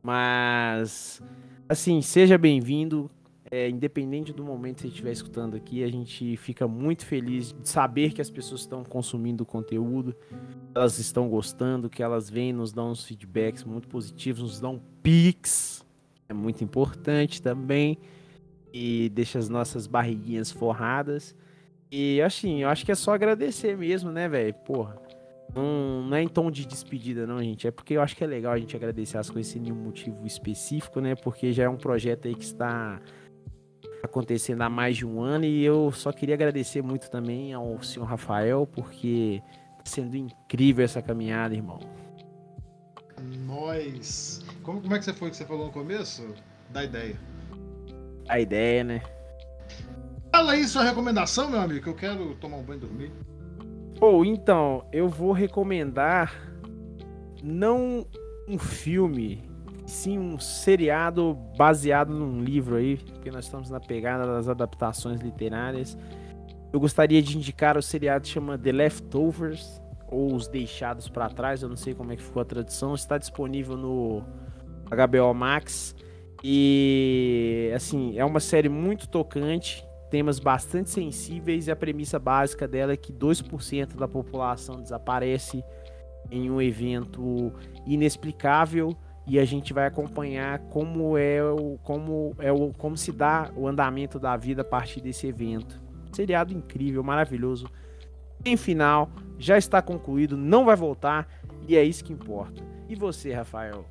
Mas, 0.03 1.22
assim, 1.68 2.03
seja 2.03 2.37
bem-vindo. 2.37 3.11
É, 3.50 3.68
independente 3.68 4.33
do 4.33 4.42
momento 4.42 4.77
que 4.77 4.83
você 4.83 4.88
estiver 4.88 5.12
escutando 5.12 5.55
aqui, 5.55 5.85
a 5.85 5.88
gente 5.88 6.37
fica 6.38 6.66
muito 6.66 7.05
feliz 7.05 7.53
de 7.53 7.68
saber 7.68 8.12
que 8.12 8.20
as 8.20 8.31
pessoas 8.31 8.62
estão 8.62 8.83
consumindo 8.83 9.44
o 9.44 9.46
conteúdo, 9.46 10.16
elas 10.74 10.98
estão 10.98 11.29
gostando, 11.29 11.90
que 11.90 12.03
elas 12.03 12.29
vêm, 12.29 12.53
nos 12.53 12.72
dão 12.72 12.90
uns 12.90 13.05
feedbacks 13.05 13.62
muito 13.62 13.87
positivos, 13.87 14.42
nos 14.42 14.61
dão 14.61 14.81
pics, 15.03 15.85
é 16.29 16.33
muito 16.33 16.64
importante 16.64 17.40
também, 17.40 17.98
e 18.72 19.11
deixa 19.11 19.38
as 19.38 19.48
nossas 19.48 19.87
barriguinhas 19.87 20.50
forradas. 20.50 21.37
E 21.96 22.20
assim, 22.20 22.62
eu 22.62 22.68
acho 22.68 22.85
que 22.85 22.90
é 22.90 22.94
só 22.96 23.14
agradecer 23.14 23.78
mesmo, 23.78 24.11
né, 24.11 24.28
velho? 24.28 24.52
Porra. 24.52 24.96
Não, 25.54 26.02
não 26.02 26.16
é 26.16 26.22
em 26.24 26.26
tom 26.26 26.50
de 26.50 26.66
despedida, 26.66 27.24
não, 27.24 27.40
gente. 27.40 27.68
É 27.68 27.70
porque 27.70 27.94
eu 27.94 28.02
acho 28.02 28.16
que 28.16 28.24
é 28.24 28.26
legal 28.26 28.52
a 28.52 28.59
gente 28.59 28.74
agradecer 28.74 29.16
as 29.16 29.30
coisas 29.30 29.52
sem 29.52 29.62
nenhum 29.62 29.76
motivo 29.76 30.26
específico, 30.26 31.00
né? 31.00 31.14
Porque 31.14 31.52
já 31.52 31.62
é 31.62 31.68
um 31.68 31.76
projeto 31.76 32.26
aí 32.26 32.35
que 32.35 32.42
está 32.42 33.00
acontecendo 34.02 34.62
há 34.62 34.68
mais 34.68 34.96
de 34.96 35.07
um 35.07 35.20
ano 35.20 35.44
e 35.44 35.64
eu 35.64 35.92
só 35.92 36.11
queria 36.11 36.35
agradecer 36.35 36.83
muito 36.83 37.09
também 37.09 37.52
ao 37.52 37.80
senhor 37.80 38.07
Rafael, 38.07 38.66
porque 38.66 39.40
tá 39.78 39.85
sendo 39.85 40.16
incrível 40.16 40.85
essa 40.85 41.00
caminhada, 41.00 41.54
irmão. 41.54 41.78
Nós. 43.46 44.44
Como, 44.64 44.80
como 44.80 44.96
é 44.96 44.98
que 44.98 45.04
você 45.04 45.12
foi 45.12 45.30
que 45.30 45.37
você 45.37 45.44
falou 45.44 45.66
no 45.66 45.72
começo? 45.72 46.26
Da 46.70 46.83
ideia. 46.83 47.16
A 48.28 48.40
ideia, 48.40 48.83
né? 48.83 49.00
Fala 50.34 50.50
aí 50.50 50.66
sua 50.66 50.82
recomendação, 50.82 51.48
meu 51.48 51.60
amigo, 51.60 51.80
que 51.80 51.88
eu 51.88 51.94
quero 51.94 52.34
tomar 52.34 52.56
um 52.56 52.62
banho 52.64 52.78
e 52.78 52.80
dormir. 52.80 53.12
Ou 54.00 54.24
então, 54.24 54.84
eu 54.92 55.08
vou 55.08 55.30
recomendar 55.30 56.34
não 57.40 58.04
um 58.48 58.58
filme, 58.58 59.48
sim 59.86 60.18
um 60.18 60.36
seriado 60.40 61.38
baseado 61.56 62.12
num 62.12 62.42
livro 62.42 62.74
aí, 62.74 62.96
porque 62.96 63.30
nós 63.30 63.44
estamos 63.44 63.70
na 63.70 63.78
pegada 63.78 64.26
das 64.26 64.48
adaptações 64.48 65.20
literárias. 65.20 65.96
Eu 66.72 66.80
gostaria 66.80 67.22
de 67.22 67.36
indicar 67.38 67.78
o 67.78 67.82
seriado 67.82 68.24
que 68.24 68.30
chama 68.30 68.58
The 68.58 68.72
Leftovers 68.72 69.80
ou 70.08 70.34
Os 70.34 70.48
Deixados 70.48 71.08
para 71.08 71.28
Trás, 71.28 71.62
eu 71.62 71.68
não 71.68 71.76
sei 71.76 71.94
como 71.94 72.10
é 72.10 72.16
que 72.16 72.22
ficou 72.24 72.42
a 72.42 72.44
tradução, 72.44 72.92
está 72.96 73.18
disponível 73.18 73.76
no 73.76 74.24
HBO 74.90 75.32
Max 75.32 75.94
e 76.42 77.70
assim, 77.72 78.18
é 78.18 78.24
uma 78.24 78.40
série 78.40 78.68
muito 78.68 79.08
tocante, 79.08 79.86
temas 80.14 80.38
bastante 80.38 80.90
sensíveis 80.90 81.66
e 81.66 81.72
a 81.72 81.74
premissa 81.74 82.20
básica 82.20 82.68
dela 82.68 82.92
é 82.92 82.96
que 82.96 83.12
2% 83.12 83.96
da 83.96 84.07
população 84.07 84.81
desaparece 84.81 85.64
em 86.31 86.48
um 86.48 86.62
evento 86.62 87.53
inexplicável 87.85 88.96
e 89.27 89.40
a 89.40 89.44
gente 89.44 89.72
vai 89.72 89.88
acompanhar 89.88 90.61
como 90.70 91.18
é 91.18 91.42
o 91.42 91.81
como 91.83 92.33
é 92.38 92.53
o 92.53 92.72
como 92.74 92.96
se 92.96 93.11
dá 93.11 93.50
o 93.57 93.66
andamento 93.66 94.20
da 94.20 94.37
vida 94.37 94.62
a 94.62 94.64
partir 94.64 95.00
desse 95.00 95.27
evento. 95.27 95.83
Seriado 96.12 96.55
incrível, 96.55 97.03
maravilhoso. 97.03 97.66
Em 98.44 98.57
final, 98.57 99.11
já 99.37 99.59
está 99.59 99.83
concluído, 99.83 100.37
não 100.37 100.64
vai 100.64 100.77
voltar 100.77 101.27
e 101.66 101.77
é 101.77 101.83
isso 101.83 102.05
que 102.05 102.12
importa. 102.12 102.62
E 102.88 102.94
você, 102.94 103.33
Rafael? 103.33 103.85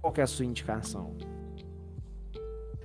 Qual 0.00 0.14
é 0.18 0.22
a 0.22 0.26
sua 0.28 0.44
indicação? 0.44 1.16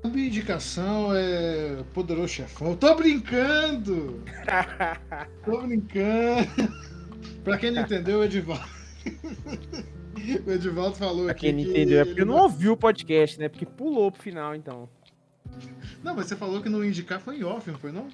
A 0.01 0.07
minha 0.07 0.27
indicação 0.27 1.13
é 1.13 1.83
Poderoso 1.93 2.29
Chefão. 2.29 2.75
Tô 2.75 2.95
brincando! 2.95 4.23
Tô 5.43 5.62
brincando! 5.62 6.47
pra 7.43 7.57
quem 7.57 7.71
não 7.71 7.81
entendeu, 7.81 8.19
o 8.19 8.23
Edivaldo. 8.23 8.63
o 10.45 10.51
Edivaldo 10.51 10.95
falou 10.95 11.23
pra 11.23 11.31
aqui. 11.33 11.41
quem 11.41 11.53
não 11.53 11.62
entendeu, 11.62 11.99
é 11.99 12.05
porque 12.05 12.23
não 12.23 12.38
ouviu 12.38 12.73
o 12.73 12.77
podcast, 12.77 13.38
né? 13.39 13.49
Porque 13.49 13.65
pulou 13.65 14.09
pro 14.09 14.21
final, 14.21 14.55
então. 14.55 14.88
Não, 16.01 16.15
mas 16.15 16.27
você 16.27 16.35
falou 16.35 16.62
que 16.62 16.69
não 16.69 16.83
indicar 16.83 17.19
foi 17.19 17.38
em 17.38 17.43
off, 17.43 17.69
não 17.69 17.79
foi 17.79 17.91
não? 17.91 18.07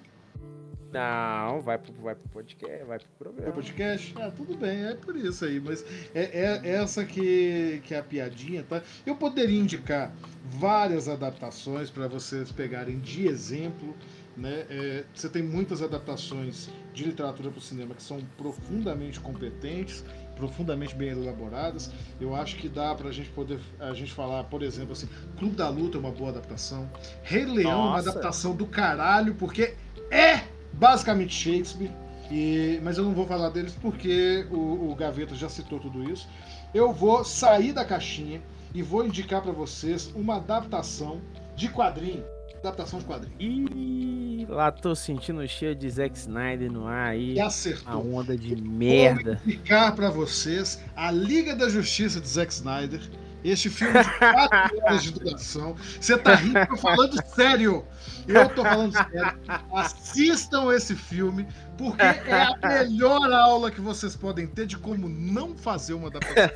Não, 0.95 1.59
vai 1.59 1.77
pro, 1.77 1.91
vai 2.01 2.15
pro 2.15 2.29
podcast, 2.29 2.85
vai 2.85 2.99
pro 2.99 3.07
programa. 3.19 3.51
podcast? 3.51 4.15
Ah, 4.17 4.31
tudo 4.31 4.55
bem, 4.55 4.85
é 4.85 4.95
por 4.95 5.13
isso 5.17 5.43
aí, 5.43 5.59
mas 5.59 5.83
é, 6.13 6.61
é 6.63 6.69
essa 6.71 7.03
que, 7.03 7.81
que 7.83 7.93
é 7.93 7.99
a 7.99 8.03
piadinha, 8.03 8.63
tá? 8.63 8.81
Eu 9.05 9.17
poderia 9.17 9.59
indicar 9.59 10.13
várias 10.45 11.09
adaptações 11.09 11.89
para 11.89 12.07
vocês 12.07 12.49
pegarem 12.49 12.97
de 12.99 13.27
exemplo, 13.27 13.93
né? 14.37 14.65
É, 14.69 15.03
você 15.13 15.27
tem 15.27 15.43
muitas 15.43 15.81
adaptações 15.81 16.69
de 16.93 17.03
literatura 17.03 17.49
para 17.49 17.59
o 17.59 17.61
cinema 17.61 17.93
que 17.93 18.01
são 18.01 18.21
profundamente 18.37 19.19
competentes, 19.19 20.01
profundamente 20.37 20.95
bem 20.95 21.09
elaboradas. 21.09 21.91
Eu 22.21 22.33
acho 22.33 22.55
que 22.55 22.69
dá 22.69 22.95
para 22.95 23.09
a 23.09 23.11
gente 23.11 23.29
poder 23.31 23.59
a 23.81 23.93
gente 23.93 24.13
falar, 24.13 24.45
por 24.45 24.63
exemplo, 24.63 24.93
assim, 24.93 25.09
Clube 25.37 25.57
da 25.57 25.67
Luta 25.67 25.97
é 25.97 25.99
uma 25.99 26.11
boa 26.11 26.29
adaptação, 26.29 26.89
Rei 27.21 27.43
Leão 27.43 27.71
é 27.71 27.75
uma 27.75 27.97
adaptação 27.97 28.55
do 28.55 28.65
caralho, 28.65 29.35
porque 29.35 29.73
é 30.09 30.44
basicamente 30.77 31.33
Shakespeare. 31.33 31.91
E, 32.31 32.79
mas 32.83 32.97
eu 32.97 33.03
não 33.03 33.13
vou 33.13 33.27
falar 33.27 33.49
deles 33.49 33.77
porque 33.79 34.47
o, 34.51 34.89
o 34.91 34.95
Gaveta 34.95 35.35
já 35.35 35.47
citou 35.47 35.79
tudo 35.79 36.09
isso. 36.11 36.27
Eu 36.73 36.91
vou 36.91 37.23
sair 37.23 37.71
da 37.71 37.85
caixinha 37.85 38.41
e 38.73 38.81
vou 38.81 39.05
indicar 39.05 39.41
para 39.41 39.51
vocês 39.51 40.11
uma 40.15 40.37
adaptação 40.37 41.21
de 41.55 41.69
quadrinho. 41.69 42.23
Adaptação 42.59 42.97
de 42.99 43.05
quadrinho. 43.05 43.35
Ih, 43.39 44.45
lá 44.49 44.71
tô 44.71 44.95
sentindo 44.95 45.39
o 45.39 45.47
cheiro 45.47 45.75
de 45.75 45.87
Zack 45.87 46.17
Snyder 46.17 46.71
no 46.71 46.87
ar 46.87 47.09
aí. 47.11 47.33
E 47.33 47.39
A 47.39 47.45
acertou. 47.45 48.13
onda 48.15 48.35
de 48.35 48.55
Vou 48.55 48.65
merda. 48.65 49.39
indicar 49.45 49.95
para 49.95 50.09
vocês 50.09 50.81
a 50.95 51.11
Liga 51.11 51.55
da 51.55 51.69
Justiça 51.69 52.19
de 52.19 52.27
Zack 52.27 52.51
Snyder. 52.51 53.01
Este 53.45 53.69
filme 53.69 53.93
de 54.01 54.17
4 54.17 54.77
horas 54.81 55.03
de 55.03 55.11
duração. 55.11 55.75
Você 56.01 56.17
tá 56.17 56.33
rindo, 56.33 56.57
eu 56.57 56.67
tô 56.67 56.77
falando 56.77 57.23
sério. 57.35 57.85
Eu 58.27 58.49
tô 58.49 58.63
falando 58.63 58.91
sério. 58.91 59.39
Assistam 59.71 60.73
esse 60.73 60.95
filme, 60.95 61.47
porque 61.77 62.01
é 62.01 62.41
a 62.41 62.57
melhor 62.67 63.31
aula 63.31 63.69
que 63.69 63.79
vocês 63.79 64.15
podem 64.15 64.47
ter 64.47 64.65
de 64.65 64.77
como 64.77 65.07
não 65.07 65.55
fazer 65.55 65.93
uma 65.93 66.07
adaptação. 66.07 66.49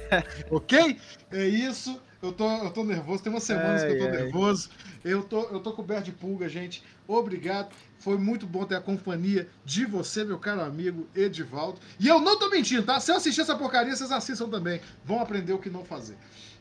ok? 0.49 0.99
É 1.31 1.47
isso. 1.47 2.01
Eu 2.21 2.33
tô, 2.33 2.49
eu 2.49 2.71
tô 2.71 2.83
nervoso. 2.83 3.23
Tem 3.23 3.31
umas 3.31 3.43
semanas 3.43 3.83
que 3.83 3.91
eu 3.91 3.97
tô 3.99 4.05
Ai, 4.05 4.09
ai. 4.09 4.23
nervoso. 4.23 4.69
Eu 5.05 5.23
tô, 5.23 5.41
eu 5.43 5.59
tô 5.59 5.71
coberto 5.71 6.05
de 6.05 6.11
pulga, 6.11 6.49
gente. 6.49 6.83
Obrigado. 7.07 7.69
Foi 7.99 8.17
muito 8.17 8.45
bom 8.45 8.65
ter 8.65 8.75
a 8.75 8.81
companhia 8.81 9.47
de 9.63 9.85
você, 9.85 10.23
meu 10.23 10.37
caro 10.37 10.61
amigo 10.61 11.07
Edivaldo. 11.15 11.79
E 11.99 12.07
eu 12.07 12.19
não 12.19 12.37
tô 12.37 12.49
mentindo, 12.49 12.83
tá? 12.83 12.99
Se 12.99 13.11
eu 13.11 13.15
assistir 13.15 13.41
essa 13.41 13.55
porcaria, 13.55 13.95
vocês 13.95 14.11
assistam 14.11 14.49
também. 14.49 14.81
Vão 15.05 15.21
aprender 15.21 15.53
o 15.53 15.59
que 15.59 15.69
não 15.69 15.85
fazer. 15.85 16.17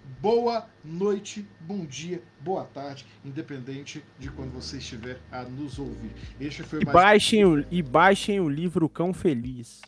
Boa 0.09 0.67
noite, 0.83 1.47
bom 1.61 1.85
dia, 1.85 2.23
boa 2.41 2.65
tarde, 2.65 3.07
independente 3.25 4.03
de 4.19 4.31
quando 4.31 4.51
você 4.53 4.79
estiver 4.79 5.21
a 5.31 5.43
nos 5.45 5.79
ouvir. 5.79 6.11
Este 6.41 6.63
foi 6.63 6.81
E 6.81 6.85
mais 6.85 6.95
baixem, 6.95 7.45
o, 7.45 7.65
e 7.71 7.83
baixem 7.83 8.41
o 8.41 8.49
livro 8.49 8.89
Cão 8.89 9.13
Feliz. 9.13 9.83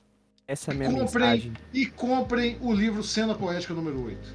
Essa 0.46 0.70
é 0.70 0.74
a 0.74 0.76
minha 0.76 0.90
Comprem. 0.90 1.06
mensagem. 1.06 1.52
E 1.72 1.86
comprem 1.86 2.58
o 2.60 2.70
livro 2.72 3.02
Cena 3.02 3.34
Poética 3.34 3.72
número 3.72 4.04
8. 4.04 4.34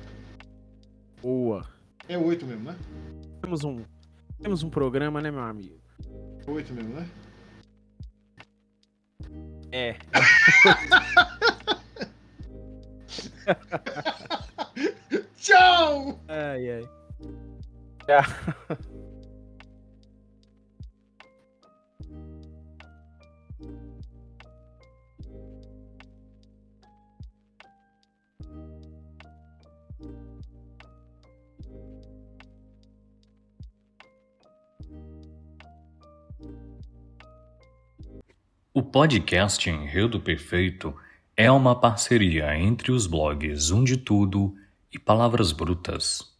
Boa. 1.21 1.65
É 2.09 2.17
8 2.17 2.45
mesmo, 2.45 2.63
né? 2.63 2.75
Temos 3.41 3.63
um, 3.63 3.83
temos 4.41 4.63
um 4.63 4.69
programa, 4.69 5.21
né, 5.21 5.29
meu 5.29 5.43
amigo? 5.43 5.79
É 6.45 6.49
8 6.49 6.73
mesmo, 6.73 6.93
né? 6.95 7.07
É. 9.71 9.95
Tchau! 15.45 16.19
Ai, 16.27 16.71
ai. 16.71 16.89
O 38.73 38.81
podcast 38.81 39.69
Enredo 39.69 40.19
Perfeito 40.19 40.95
é 41.37 41.51
uma 41.51 41.79
parceria 41.79 42.57
entre 42.57 42.91
os 42.91 43.05
blogs 43.05 43.69
Um 43.69 43.83
de 43.83 43.95
Tudo 43.97 44.55
e 44.95 44.99
Palavras 44.99 45.51
Brutas. 45.51 46.34